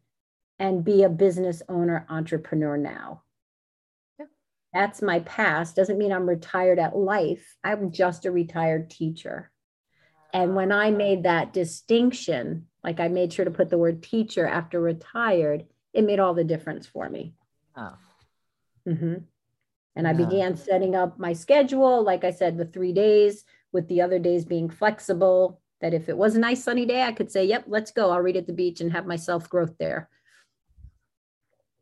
and 0.58 0.84
be 0.84 1.04
a 1.04 1.08
business 1.08 1.62
owner, 1.68 2.04
entrepreneur 2.08 2.76
now. 2.76 3.22
Yeah. 4.18 4.26
That's 4.74 5.02
my 5.02 5.20
past. 5.20 5.76
Doesn't 5.76 5.98
mean 5.98 6.12
I'm 6.12 6.28
retired 6.28 6.78
at 6.78 6.96
life. 6.96 7.56
I'm 7.62 7.92
just 7.92 8.26
a 8.26 8.32
retired 8.32 8.90
teacher. 8.90 9.50
And 10.32 10.54
when 10.54 10.72
I 10.72 10.90
made 10.90 11.22
that 11.22 11.52
distinction, 11.52 12.66
like 12.82 13.00
I 13.00 13.08
made 13.08 13.32
sure 13.32 13.44
to 13.44 13.50
put 13.50 13.70
the 13.70 13.78
word 13.78 14.02
teacher 14.02 14.46
after 14.46 14.80
retired, 14.80 15.64
it 15.94 16.04
made 16.04 16.20
all 16.20 16.34
the 16.34 16.44
difference 16.44 16.86
for 16.86 17.08
me. 17.08 17.34
Oh. 17.76 17.94
Mm-hmm. 18.86 19.14
And 19.96 20.04
yeah. 20.06 20.10
I 20.10 20.12
began 20.12 20.56
setting 20.56 20.94
up 20.94 21.18
my 21.18 21.32
schedule, 21.32 22.02
like 22.02 22.24
I 22.24 22.30
said, 22.30 22.58
the 22.58 22.64
three 22.64 22.92
days, 22.92 23.44
with 23.72 23.88
the 23.88 24.00
other 24.00 24.18
days 24.18 24.44
being 24.44 24.68
flexible. 24.68 25.60
That 25.80 25.94
if 25.94 26.08
it 26.08 26.16
was 26.16 26.34
a 26.34 26.40
nice 26.40 26.64
sunny 26.64 26.86
day, 26.86 27.02
I 27.02 27.12
could 27.12 27.30
say, 27.30 27.44
Yep, 27.44 27.64
let's 27.68 27.92
go. 27.92 28.10
I'll 28.10 28.20
read 28.20 28.36
at 28.36 28.46
the 28.46 28.52
beach 28.52 28.80
and 28.80 28.92
have 28.92 29.06
my 29.06 29.16
self 29.16 29.48
growth 29.48 29.76
there. 29.78 30.08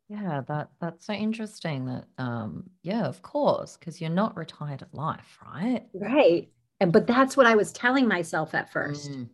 Yeah, 0.09 0.43
that 0.47 0.69
that's 0.81 1.07
so 1.07 1.13
interesting. 1.13 1.87
That 1.87 2.05
um, 2.19 2.71
yeah, 2.83 3.07
of 3.07 3.23
course, 3.23 3.77
because 3.77 4.01
you're 4.01 4.11
not 4.11 4.37
retired 4.37 4.83
at 4.83 4.95
life, 4.95 5.39
right? 5.45 5.83
Right. 5.95 6.51
And 6.81 6.93
but 6.93 7.07
that's 7.07 7.37
what 7.37 7.47
I 7.47 7.57
was 7.57 7.73
telling 7.73 8.07
myself 8.07 8.55
at 8.55 8.73
first. 8.73 9.11
Mm. 9.11 9.29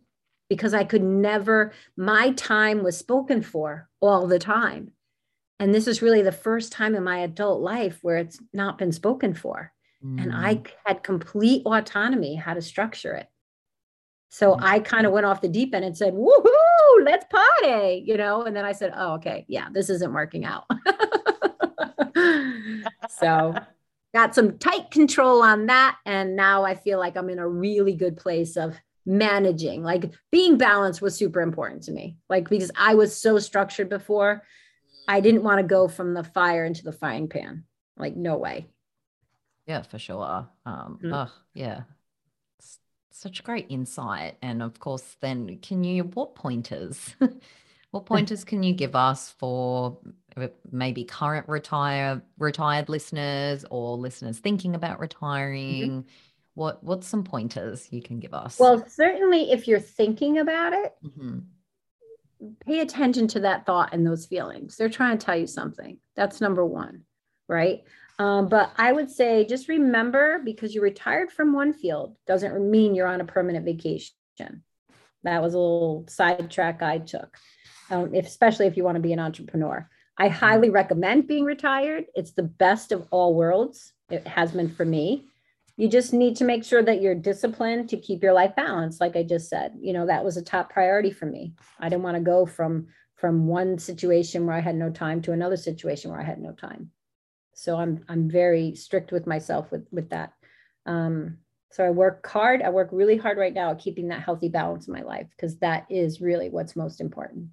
Because 0.49 0.73
I 0.73 0.83
could 0.83 1.01
never, 1.03 1.73
my 1.97 2.31
time 2.33 2.83
was 2.83 2.97
spoken 2.97 3.41
for 3.41 3.89
all 4.01 4.27
the 4.27 4.39
time. 4.39 4.91
And 5.59 5.73
this 5.73 5.87
is 5.87 6.01
really 6.01 6.21
the 6.21 6.31
first 6.31 6.71
time 6.71 6.95
in 6.95 7.03
my 7.03 7.19
adult 7.19 7.61
life 7.61 7.99
where 8.01 8.17
it's 8.17 8.39
not 8.51 8.77
been 8.77 8.91
spoken 8.91 9.33
for. 9.33 9.71
Mm. 10.03 10.21
And 10.21 10.33
I 10.33 10.55
mm. 10.55 10.67
had 10.85 11.03
complete 11.03 11.65
autonomy 11.65 12.35
how 12.35 12.53
to 12.53 12.61
structure 12.61 13.13
it. 13.13 13.27
So 14.29 14.55
mm. 14.55 14.59
I 14.61 14.79
kind 14.79 15.05
of 15.05 15.13
went 15.13 15.25
off 15.25 15.41
the 15.41 15.47
deep 15.47 15.73
end 15.73 15.85
and 15.85 15.97
said, 15.97 16.13
woohoo, 16.13 17.05
let's 17.05 17.25
party, 17.29 18.03
you 18.05 18.17
know? 18.17 18.43
And 18.43 18.55
then 18.55 18.65
I 18.65 18.71
said, 18.71 18.93
oh, 18.95 19.13
okay, 19.15 19.45
yeah, 19.47 19.67
this 19.71 19.89
isn't 19.89 20.13
working 20.13 20.45
out. 20.45 20.65
so 23.09 23.55
got 24.13 24.35
some 24.35 24.57
tight 24.57 24.91
control 24.91 25.41
on 25.41 25.67
that. 25.67 25.97
And 26.05 26.35
now 26.35 26.63
I 26.63 26.75
feel 26.75 26.99
like 26.99 27.17
I'm 27.17 27.29
in 27.29 27.39
a 27.39 27.47
really 27.47 27.93
good 27.93 28.17
place 28.17 28.57
of 28.57 28.75
managing. 29.05 29.83
Like 29.83 30.11
being 30.31 30.57
balanced 30.57 31.01
was 31.01 31.15
super 31.15 31.41
important 31.41 31.83
to 31.83 31.91
me. 31.91 32.17
Like 32.29 32.49
because 32.49 32.71
I 32.75 32.95
was 32.95 33.15
so 33.15 33.39
structured 33.39 33.89
before, 33.89 34.43
I 35.07 35.19
didn't 35.19 35.43
want 35.43 35.59
to 35.59 35.63
go 35.67 35.87
from 35.87 36.13
the 36.13 36.23
fire 36.23 36.65
into 36.65 36.83
the 36.83 36.91
frying 36.91 37.27
pan. 37.27 37.65
Like, 37.97 38.15
no 38.15 38.37
way. 38.37 38.67
Yeah, 39.67 39.81
for 39.83 39.97
sure. 39.97 40.47
Um, 40.65 40.99
mm-hmm. 41.01 41.13
oh, 41.13 41.31
yeah. 41.53 41.81
such 43.11 43.43
great 43.43 43.67
insight. 43.69 44.37
And 44.41 44.61
of 44.61 44.79
course, 44.79 45.15
then 45.21 45.59
can 45.61 45.83
you, 45.83 46.03
what 46.03 46.35
pointers? 46.35 47.15
what 47.91 48.05
pointers 48.05 48.43
can 48.43 48.63
you 48.63 48.73
give 48.73 48.95
us 48.95 49.33
for 49.37 49.99
uh, 50.35 50.47
maybe 50.71 51.03
current 51.05 51.47
retire 51.47 52.21
retired 52.37 52.89
listeners 52.89 53.65
or 53.69 53.97
listeners 53.97 54.39
thinking 54.39 54.75
about 54.75 54.93
mm-hmm. 54.93 55.01
retiring? 55.01 55.89
Mm-hmm. 55.89 56.09
What 56.55 56.83
what's 56.83 57.07
some 57.07 57.23
pointers 57.23 57.87
you 57.89 58.01
can 58.01 58.19
give 58.19 58.33
us? 58.33 58.59
Well, 58.59 58.85
certainly 58.87 59.51
if 59.51 59.67
you're 59.67 59.79
thinking 59.79 60.37
about 60.37 60.73
it, 60.73 60.93
mm-hmm. 61.03 61.39
pay 62.65 62.81
attention 62.81 63.27
to 63.29 63.39
that 63.39 63.65
thought 63.65 63.89
and 63.91 64.05
those 64.05 64.27
feelings. 64.27 64.75
They're 64.75 64.89
trying 64.89 65.17
to 65.17 65.25
tell 65.25 65.35
you 65.37 65.47
something. 65.47 65.97
That's 66.15 66.41
number 66.41 66.63
one, 66.63 67.05
right? 67.47 67.83
Um, 68.19 68.47
but 68.47 68.71
I 68.77 68.91
would 68.91 69.09
say 69.09 69.45
just 69.45 69.67
remember 69.67 70.39
because 70.43 70.75
you 70.75 70.81
retired 70.81 71.31
from 71.31 71.53
one 71.53 71.73
field 71.73 72.15
doesn't 72.27 72.69
mean 72.69 72.93
you're 72.93 73.07
on 73.07 73.21
a 73.21 73.25
permanent 73.25 73.65
vacation. 73.65 74.13
That 75.23 75.41
was 75.41 75.53
a 75.53 75.59
little 75.59 76.05
sidetrack 76.07 76.81
I 76.81 76.99
took, 76.99 77.37
um, 77.89 78.13
if, 78.13 78.27
especially 78.27 78.67
if 78.67 78.77
you 78.77 78.83
want 78.83 78.95
to 78.95 79.01
be 79.01 79.13
an 79.13 79.19
entrepreneur. 79.19 79.89
I 80.17 80.27
highly 80.27 80.69
recommend 80.69 81.27
being 81.27 81.45
retired. 81.45 82.05
It's 82.13 82.33
the 82.33 82.43
best 82.43 82.91
of 82.91 83.07
all 83.09 83.33
worlds. 83.33 83.93
It 84.09 84.27
has 84.27 84.51
been 84.51 84.69
for 84.69 84.85
me. 84.85 85.25
You 85.75 85.87
just 85.87 86.13
need 86.13 86.35
to 86.35 86.43
make 86.43 86.63
sure 86.63 86.83
that 86.83 87.01
you're 87.01 87.15
disciplined 87.15 87.89
to 87.89 87.97
keep 87.97 88.21
your 88.21 88.33
life 88.33 88.55
balanced. 88.55 89.01
Like 89.01 89.15
I 89.15 89.23
just 89.23 89.49
said, 89.49 89.73
you 89.79 89.91
know, 89.91 90.05
that 90.05 90.23
was 90.23 90.37
a 90.37 90.43
top 90.43 90.69
priority 90.69 91.09
for 91.09 91.25
me. 91.25 91.55
I 91.79 91.89
didn't 91.89 92.03
want 92.03 92.15
to 92.17 92.21
go 92.21 92.45
from 92.45 92.87
from 93.15 93.47
one 93.47 93.79
situation 93.79 94.45
where 94.45 94.55
I 94.55 94.59
had 94.59 94.75
no 94.75 94.89
time 94.89 95.21
to 95.23 95.31
another 95.31 95.55
situation 95.55 96.11
where 96.11 96.19
I 96.19 96.25
had 96.25 96.41
no 96.41 96.51
time. 96.51 96.91
So 97.53 97.77
I'm 97.77 98.03
I'm 98.09 98.29
very 98.29 98.75
strict 98.75 99.11
with 99.11 99.27
myself 99.27 99.71
with 99.71 99.87
with 99.91 100.09
that. 100.09 100.33
Um, 100.85 101.37
so 101.71 101.83
I 101.83 101.89
work 101.89 102.27
hard. 102.27 102.61
I 102.61 102.69
work 102.69 102.89
really 102.91 103.17
hard 103.17 103.37
right 103.37 103.53
now 103.53 103.71
at 103.71 103.79
keeping 103.79 104.09
that 104.09 104.21
healthy 104.21 104.49
balance 104.49 104.87
in 104.87 104.93
my 104.93 105.01
life 105.01 105.27
because 105.35 105.57
that 105.57 105.85
is 105.89 106.21
really 106.21 106.49
what's 106.49 106.75
most 106.75 107.01
important. 107.01 107.49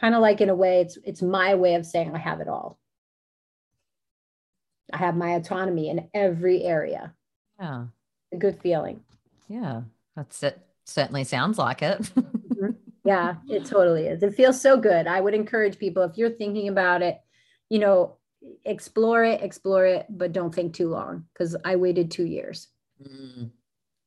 Kind 0.00 0.14
of 0.14 0.20
like 0.20 0.40
in 0.40 0.48
a 0.48 0.54
way 0.54 0.80
it's 0.80 0.98
it's 1.04 1.22
my 1.22 1.54
way 1.54 1.74
of 1.74 1.86
saying 1.86 2.14
i 2.14 2.18
have 2.18 2.40
it 2.40 2.48
all. 2.48 2.78
I 4.92 4.98
have 4.98 5.16
my 5.16 5.30
autonomy 5.30 5.90
in 5.90 6.08
every 6.14 6.62
area. 6.62 7.14
Yeah. 7.58 7.86
A 8.32 8.36
good 8.36 8.60
feeling. 8.60 9.00
Yeah. 9.48 9.82
That's 10.14 10.42
it 10.42 10.58
certainly 10.84 11.24
sounds 11.24 11.58
like 11.58 11.82
it. 11.82 12.00
Mm-hmm. 12.00 12.70
yeah 13.04 13.36
it 13.48 13.64
totally 13.64 14.06
is. 14.06 14.22
It 14.22 14.34
feels 14.34 14.60
so 14.60 14.76
good. 14.76 15.06
I 15.06 15.20
would 15.20 15.34
encourage 15.34 15.78
people 15.78 16.02
if 16.02 16.16
you're 16.16 16.30
thinking 16.30 16.68
about 16.68 17.02
it 17.02 17.20
you 17.68 17.78
know 17.78 18.16
explore 18.64 19.24
it 19.24 19.42
explore 19.42 19.86
it 19.86 20.06
but 20.08 20.32
don't 20.32 20.54
think 20.54 20.74
too 20.74 20.88
long 20.88 21.24
because 21.32 21.56
i 21.64 21.76
waited 21.76 22.10
two 22.10 22.24
years. 22.24 22.68
Mm. 23.02 23.50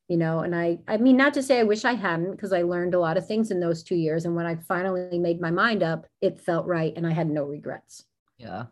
You 0.07 0.17
know 0.17 0.39
and 0.39 0.55
i 0.55 0.79
i 0.87 0.97
mean 0.97 1.17
not 1.17 1.35
to 1.35 1.43
say 1.43 1.59
i 1.59 1.63
wish 1.63 1.85
i 1.85 1.93
hadn't 1.93 2.31
because 2.31 2.51
i 2.51 2.63
learned 2.63 2.95
a 2.95 2.99
lot 2.99 3.17
of 3.17 3.27
things 3.27 3.51
in 3.51 3.59
those 3.59 3.83
two 3.83 3.95
years 3.95 4.25
and 4.25 4.35
when 4.35 4.47
i 4.47 4.55
finally 4.55 5.19
made 5.19 5.39
my 5.39 5.51
mind 5.51 5.83
up 5.83 6.07
it 6.19 6.41
felt 6.41 6.65
right 6.65 6.93
and 6.95 7.05
i 7.05 7.11
had 7.11 7.29
no 7.29 7.43
regrets. 7.43 8.05
Yeah. 8.37 8.65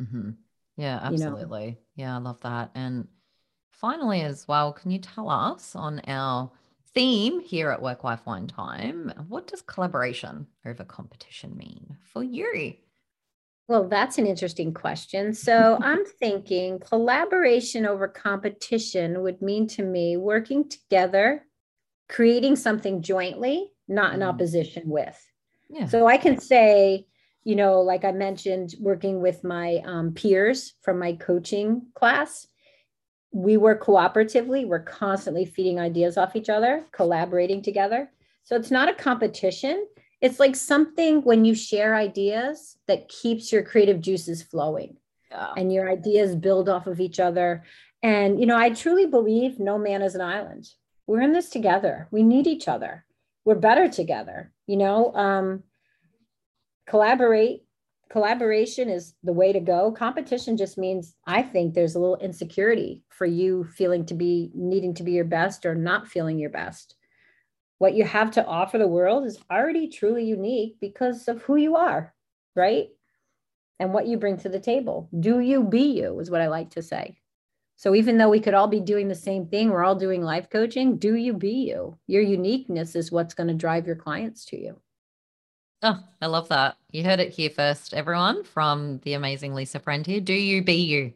Mm-hmm. 0.00 0.30
yeah 0.76 0.98
absolutely 1.02 1.64
you 1.64 1.70
know? 1.70 1.76
yeah 1.96 2.16
i 2.16 2.18
love 2.18 2.40
that. 2.40 2.70
And 2.74 3.06
finally 3.70 4.22
as 4.22 4.48
well 4.48 4.72
can 4.72 4.90
you 4.90 4.98
tell 4.98 5.30
us 5.30 5.76
on 5.76 6.00
our 6.08 6.50
theme 6.94 7.40
here 7.40 7.70
at 7.70 7.80
work 7.80 8.02
wife 8.02 8.24
wine 8.26 8.46
time 8.46 9.12
what 9.28 9.46
does 9.46 9.62
collaboration 9.62 10.46
over 10.64 10.82
competition 10.82 11.56
mean 11.56 11.96
for 12.12 12.24
you 12.24 12.74
well, 13.68 13.88
that's 13.88 14.18
an 14.18 14.26
interesting 14.26 14.72
question. 14.72 15.34
So 15.34 15.78
I'm 15.80 16.04
thinking 16.20 16.78
collaboration 16.78 17.84
over 17.84 18.06
competition 18.06 19.22
would 19.22 19.42
mean 19.42 19.66
to 19.68 19.82
me 19.82 20.16
working 20.16 20.68
together, 20.68 21.44
creating 22.08 22.56
something 22.56 23.02
jointly, 23.02 23.72
not 23.88 24.14
in 24.14 24.20
mm. 24.20 24.28
opposition 24.28 24.88
with. 24.88 25.20
Yeah. 25.68 25.86
So 25.86 26.06
I 26.06 26.16
can 26.16 26.38
say, 26.38 27.06
you 27.42 27.56
know, 27.56 27.80
like 27.80 28.04
I 28.04 28.12
mentioned, 28.12 28.74
working 28.78 29.20
with 29.20 29.42
my 29.42 29.82
um, 29.84 30.12
peers 30.14 30.74
from 30.82 31.00
my 31.00 31.14
coaching 31.14 31.86
class, 31.94 32.46
we 33.32 33.56
work 33.56 33.84
cooperatively. 33.84 34.66
We're 34.66 34.82
constantly 34.82 35.44
feeding 35.44 35.80
ideas 35.80 36.16
off 36.16 36.36
each 36.36 36.48
other, 36.48 36.84
collaborating 36.92 37.62
together. 37.62 38.10
So 38.44 38.54
it's 38.54 38.70
not 38.70 38.88
a 38.88 38.94
competition 38.94 39.86
it's 40.20 40.40
like 40.40 40.56
something 40.56 41.22
when 41.22 41.44
you 41.44 41.54
share 41.54 41.94
ideas 41.94 42.76
that 42.86 43.08
keeps 43.08 43.52
your 43.52 43.62
creative 43.62 44.00
juices 44.00 44.42
flowing 44.42 44.96
yeah. 45.30 45.52
and 45.56 45.72
your 45.72 45.90
ideas 45.90 46.34
build 46.34 46.68
off 46.68 46.86
of 46.86 47.00
each 47.00 47.20
other. 47.20 47.64
And 48.02 48.40
you 48.40 48.46
know 48.46 48.56
i 48.56 48.70
truly 48.70 49.06
believe 49.06 49.58
no 49.58 49.78
man 49.78 50.02
is 50.02 50.14
an 50.14 50.20
island. 50.20 50.68
We're 51.06 51.22
in 51.22 51.32
this 51.32 51.50
together. 51.50 52.08
We 52.10 52.22
need 52.22 52.46
each 52.46 52.68
other. 52.68 53.04
We're 53.44 53.54
better 53.54 53.88
together 53.88 54.52
you 54.66 54.76
know? 54.76 55.12
Um, 55.14 55.62
collaborate 56.88 57.62
collaboration 58.08 58.88
is 58.88 59.14
the 59.24 59.32
way 59.32 59.52
to 59.52 59.60
go. 59.60 59.90
Competition 59.92 60.56
just 60.56 60.78
means 60.78 61.14
i 61.26 61.42
think 61.42 61.74
there's 61.74 61.94
a 61.94 61.98
little 61.98 62.16
insecurity 62.18 63.02
for 63.08 63.26
you 63.26 63.64
feeling 63.64 64.04
to 64.06 64.14
be 64.14 64.50
needing 64.54 64.94
to 64.94 65.02
be 65.02 65.12
your 65.12 65.24
best 65.24 65.66
or 65.66 65.74
not 65.74 66.06
feeling 66.06 66.38
your 66.38 66.50
best 66.50 66.95
what 67.78 67.94
you 67.94 68.04
have 68.04 68.30
to 68.32 68.46
offer 68.46 68.78
the 68.78 68.88
world 68.88 69.24
is 69.24 69.38
already 69.50 69.88
truly 69.88 70.24
unique 70.24 70.76
because 70.80 71.28
of 71.28 71.42
who 71.42 71.56
you 71.56 71.76
are, 71.76 72.14
right? 72.54 72.88
And 73.78 73.92
what 73.92 74.06
you 74.06 74.16
bring 74.16 74.38
to 74.38 74.48
the 74.48 74.60
table. 74.60 75.08
Do 75.18 75.40
you 75.40 75.62
be 75.62 75.98
you, 75.98 76.18
is 76.20 76.30
what 76.30 76.40
I 76.40 76.48
like 76.48 76.70
to 76.70 76.82
say. 76.82 77.18
So 77.78 77.94
even 77.94 78.16
though 78.16 78.30
we 78.30 78.40
could 78.40 78.54
all 78.54 78.68
be 78.68 78.80
doing 78.80 79.08
the 79.08 79.14
same 79.14 79.46
thing, 79.46 79.68
we're 79.68 79.84
all 79.84 79.94
doing 79.94 80.22
life 80.22 80.48
coaching, 80.48 80.96
do 80.96 81.14
you 81.14 81.34
be 81.34 81.50
you? 81.50 81.98
Your 82.06 82.22
uniqueness 82.22 82.96
is 82.96 83.12
what's 83.12 83.34
going 83.34 83.48
to 83.48 83.54
drive 83.54 83.86
your 83.86 83.96
clients 83.96 84.46
to 84.46 84.58
you. 84.58 84.80
Oh, 85.82 86.02
I 86.22 86.26
love 86.26 86.48
that. 86.48 86.78
You 86.90 87.04
heard 87.04 87.20
it 87.20 87.34
here 87.34 87.50
first, 87.50 87.92
everyone, 87.92 88.44
from 88.44 88.98
the 89.04 89.12
amazing 89.12 89.54
Lisa 89.54 89.78
Friend 89.78 90.06
here. 90.06 90.20
Do 90.20 90.32
you 90.32 90.64
be 90.64 90.76
you? 90.76 91.12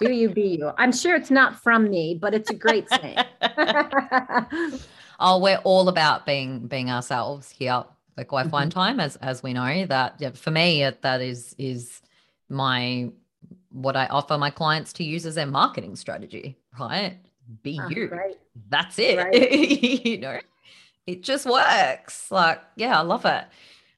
do 0.00 0.10
you 0.10 0.30
be 0.30 0.56
you? 0.58 0.72
I'm 0.78 0.92
sure 0.92 1.14
it's 1.14 1.30
not 1.30 1.62
from 1.62 1.90
me, 1.90 2.18
but 2.18 2.32
it's 2.32 2.48
a 2.48 2.54
great 2.54 2.88
saying. 2.88 3.18
oh, 5.20 5.38
we're 5.38 5.58
all 5.64 5.88
about 5.88 6.26
being 6.26 6.66
being 6.66 6.90
ourselves 6.90 7.50
here. 7.50 7.84
work 8.16 8.32
wife 8.32 8.52
wine 8.52 8.68
Mhm. 8.68 8.72
time, 8.72 9.00
as 9.00 9.16
as 9.16 9.42
we 9.42 9.52
know 9.52 9.86
that 9.86 10.16
yeah, 10.18 10.30
for 10.30 10.50
me 10.50 10.82
that 11.02 11.20
is 11.20 11.54
is 11.58 12.02
my 12.48 13.10
what 13.70 13.96
I 13.96 14.06
offer 14.06 14.36
my 14.36 14.50
clients 14.50 14.92
to 14.94 15.04
use 15.04 15.24
as 15.24 15.36
their 15.36 15.46
marketing 15.46 15.94
strategy. 15.96 16.56
Right, 16.78 17.16
be 17.62 17.78
Ah, 17.80 17.88
you. 17.88 18.08
Right. 18.08 18.38
That's 18.68 18.98
it. 18.98 19.16
Right. 19.18 20.04
you 20.04 20.18
know, 20.18 20.40
it 21.06 21.22
just 21.22 21.46
works. 21.46 22.30
Like, 22.30 22.60
yeah, 22.76 22.98
I 22.98 23.02
love 23.02 23.24
it. 23.24 23.44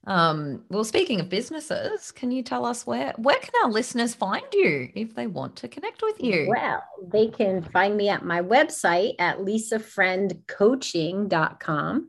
Um, 0.04 0.64
well, 0.68 0.84
speaking 0.84 1.20
of 1.20 1.28
businesses, 1.28 2.10
can 2.10 2.32
you 2.32 2.42
tell 2.42 2.66
us 2.66 2.84
where 2.86 3.14
where 3.18 3.38
can 3.38 3.52
our 3.62 3.70
listeners 3.70 4.14
find 4.14 4.42
you 4.52 4.90
if 4.94 5.14
they 5.14 5.28
want 5.28 5.54
to 5.56 5.68
connect 5.68 6.02
with 6.02 6.20
you? 6.20 6.48
Well, 6.48 6.82
they 7.06 7.28
can 7.28 7.62
find 7.62 7.96
me 7.96 8.08
at 8.08 8.24
my 8.24 8.42
website 8.42 9.14
at 9.20 9.38
lisafriendcoaching.com 9.38 12.08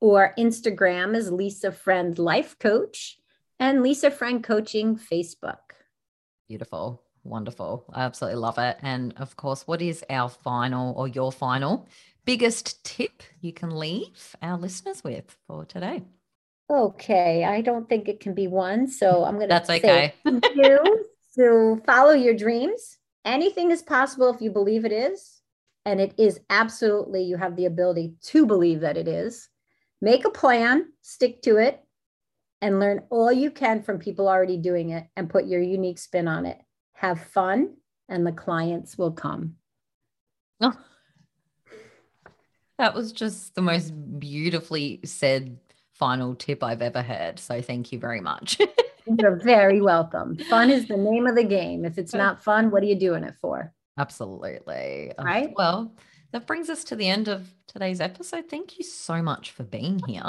or 0.00 0.34
Instagram 0.38 1.16
is 1.16 1.32
Lisa 1.32 1.72
Friend 1.72 2.18
Life 2.18 2.58
Coach 2.58 3.18
and 3.58 3.82
Lisa 3.82 4.10
Friend 4.10 4.44
Coaching 4.44 4.96
Facebook. 4.96 5.56
Beautiful. 6.48 7.02
Wonderful. 7.22 7.84
I 7.92 8.02
absolutely 8.02 8.40
love 8.40 8.58
it. 8.58 8.78
And 8.82 9.14
of 9.18 9.36
course, 9.36 9.66
what 9.66 9.82
is 9.82 10.04
our 10.08 10.28
final 10.28 10.94
or 10.94 11.08
your 11.08 11.30
final 11.30 11.86
biggest 12.24 12.84
tip 12.84 13.22
you 13.40 13.52
can 13.52 13.70
leave 13.70 14.36
our 14.42 14.56
listeners 14.56 15.04
with 15.04 15.36
for 15.46 15.64
today? 15.64 16.02
Okay, 16.70 17.42
I 17.42 17.62
don't 17.62 17.88
think 17.88 18.08
it 18.08 18.20
can 18.20 18.32
be 18.32 18.46
one, 18.46 18.86
so 18.86 19.24
I'm 19.24 19.34
going 19.34 19.48
to 19.48 19.54
That's 19.54 19.70
okay. 19.70 20.14
you 20.24 21.04
to 21.34 21.82
follow 21.84 22.12
your 22.12 22.34
dreams. 22.34 22.98
Anything 23.24 23.72
is 23.72 23.82
possible 23.82 24.32
if 24.32 24.40
you 24.40 24.52
believe 24.52 24.84
it 24.84 24.92
is, 24.92 25.40
and 25.84 26.00
it 26.00 26.14
is 26.16 26.38
absolutely 26.48 27.24
you 27.24 27.36
have 27.36 27.56
the 27.56 27.66
ability 27.66 28.14
to 28.26 28.46
believe 28.46 28.80
that 28.80 28.96
it 28.96 29.08
is. 29.08 29.48
Make 30.00 30.24
a 30.24 30.30
plan, 30.30 30.92
stick 31.02 31.42
to 31.42 31.56
it, 31.56 31.82
and 32.62 32.78
learn 32.78 33.02
all 33.10 33.32
you 33.32 33.50
can 33.50 33.82
from 33.82 33.98
people 33.98 34.28
already 34.28 34.56
doing 34.56 34.90
it 34.90 35.08
and 35.16 35.28
put 35.28 35.46
your 35.46 35.60
unique 35.60 35.98
spin 35.98 36.28
on 36.28 36.46
it. 36.46 36.58
Have 36.92 37.20
fun, 37.20 37.74
and 38.08 38.24
the 38.24 38.32
clients 38.32 38.96
will 38.96 39.12
come. 39.12 39.56
Oh, 40.60 40.78
that 42.78 42.94
was 42.94 43.10
just 43.10 43.56
the 43.56 43.62
most 43.62 43.90
beautifully 44.20 45.00
said 45.04 45.58
final 46.00 46.34
tip 46.34 46.64
I've 46.64 46.80
ever 46.80 47.02
heard. 47.02 47.38
So 47.38 47.60
thank 47.60 47.92
you 47.92 47.98
very 47.98 48.22
much. 48.22 48.58
You're 49.18 49.36
very 49.36 49.82
welcome. 49.82 50.36
Fun 50.48 50.70
is 50.70 50.88
the 50.88 50.96
name 50.96 51.26
of 51.26 51.36
the 51.36 51.44
game. 51.44 51.84
If 51.84 51.98
it's 51.98 52.14
not 52.14 52.42
fun, 52.42 52.70
what 52.70 52.82
are 52.82 52.86
you 52.86 52.98
doing 52.98 53.22
it 53.22 53.34
for? 53.40 53.72
Absolutely. 53.98 55.12
Uh, 55.18 55.24
Right. 55.24 55.52
Well, 55.54 55.94
that 56.32 56.46
brings 56.46 56.70
us 56.70 56.84
to 56.84 56.96
the 56.96 57.06
end 57.06 57.28
of 57.28 57.52
today's 57.66 58.00
episode. 58.00 58.48
Thank 58.48 58.78
you 58.78 58.84
so 58.84 59.20
much 59.20 59.50
for 59.50 59.62
being 59.62 60.00
here. 60.06 60.22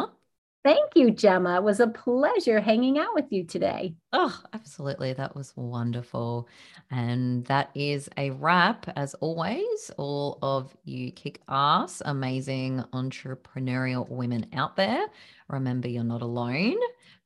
Thank 0.64 0.92
you, 0.96 1.10
Gemma. 1.10 1.56
It 1.56 1.64
was 1.64 1.80
a 1.80 1.88
pleasure 1.88 2.60
hanging 2.60 3.00
out 3.00 3.16
with 3.16 3.26
you 3.32 3.44
today. 3.44 3.96
Oh, 4.14 4.40
absolutely. 4.54 5.14
That 5.14 5.36
was 5.36 5.54
wonderful. 5.56 6.48
And 6.92 7.44
that 7.46 7.72
is 7.74 8.10
a 8.16 8.30
wrap, 8.32 8.86
as 8.96 9.16
always. 9.16 9.92
All 9.98 10.38
of 10.44 10.76
you 10.84 11.12
kick 11.12 11.42
ass, 11.50 12.04
amazing 12.06 12.84
entrepreneurial 12.94 14.08
women 14.08 14.46
out 14.54 14.76
there. 14.76 15.08
Remember, 15.50 15.88
you're 15.88 16.04
not 16.04 16.22
alone 16.22 16.78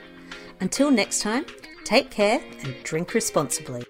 Until 0.61 0.89
next 0.89 1.19
time, 1.19 1.45
take 1.83 2.09
care 2.09 2.41
and 2.63 2.73
drink 2.83 3.13
responsibly. 3.13 3.83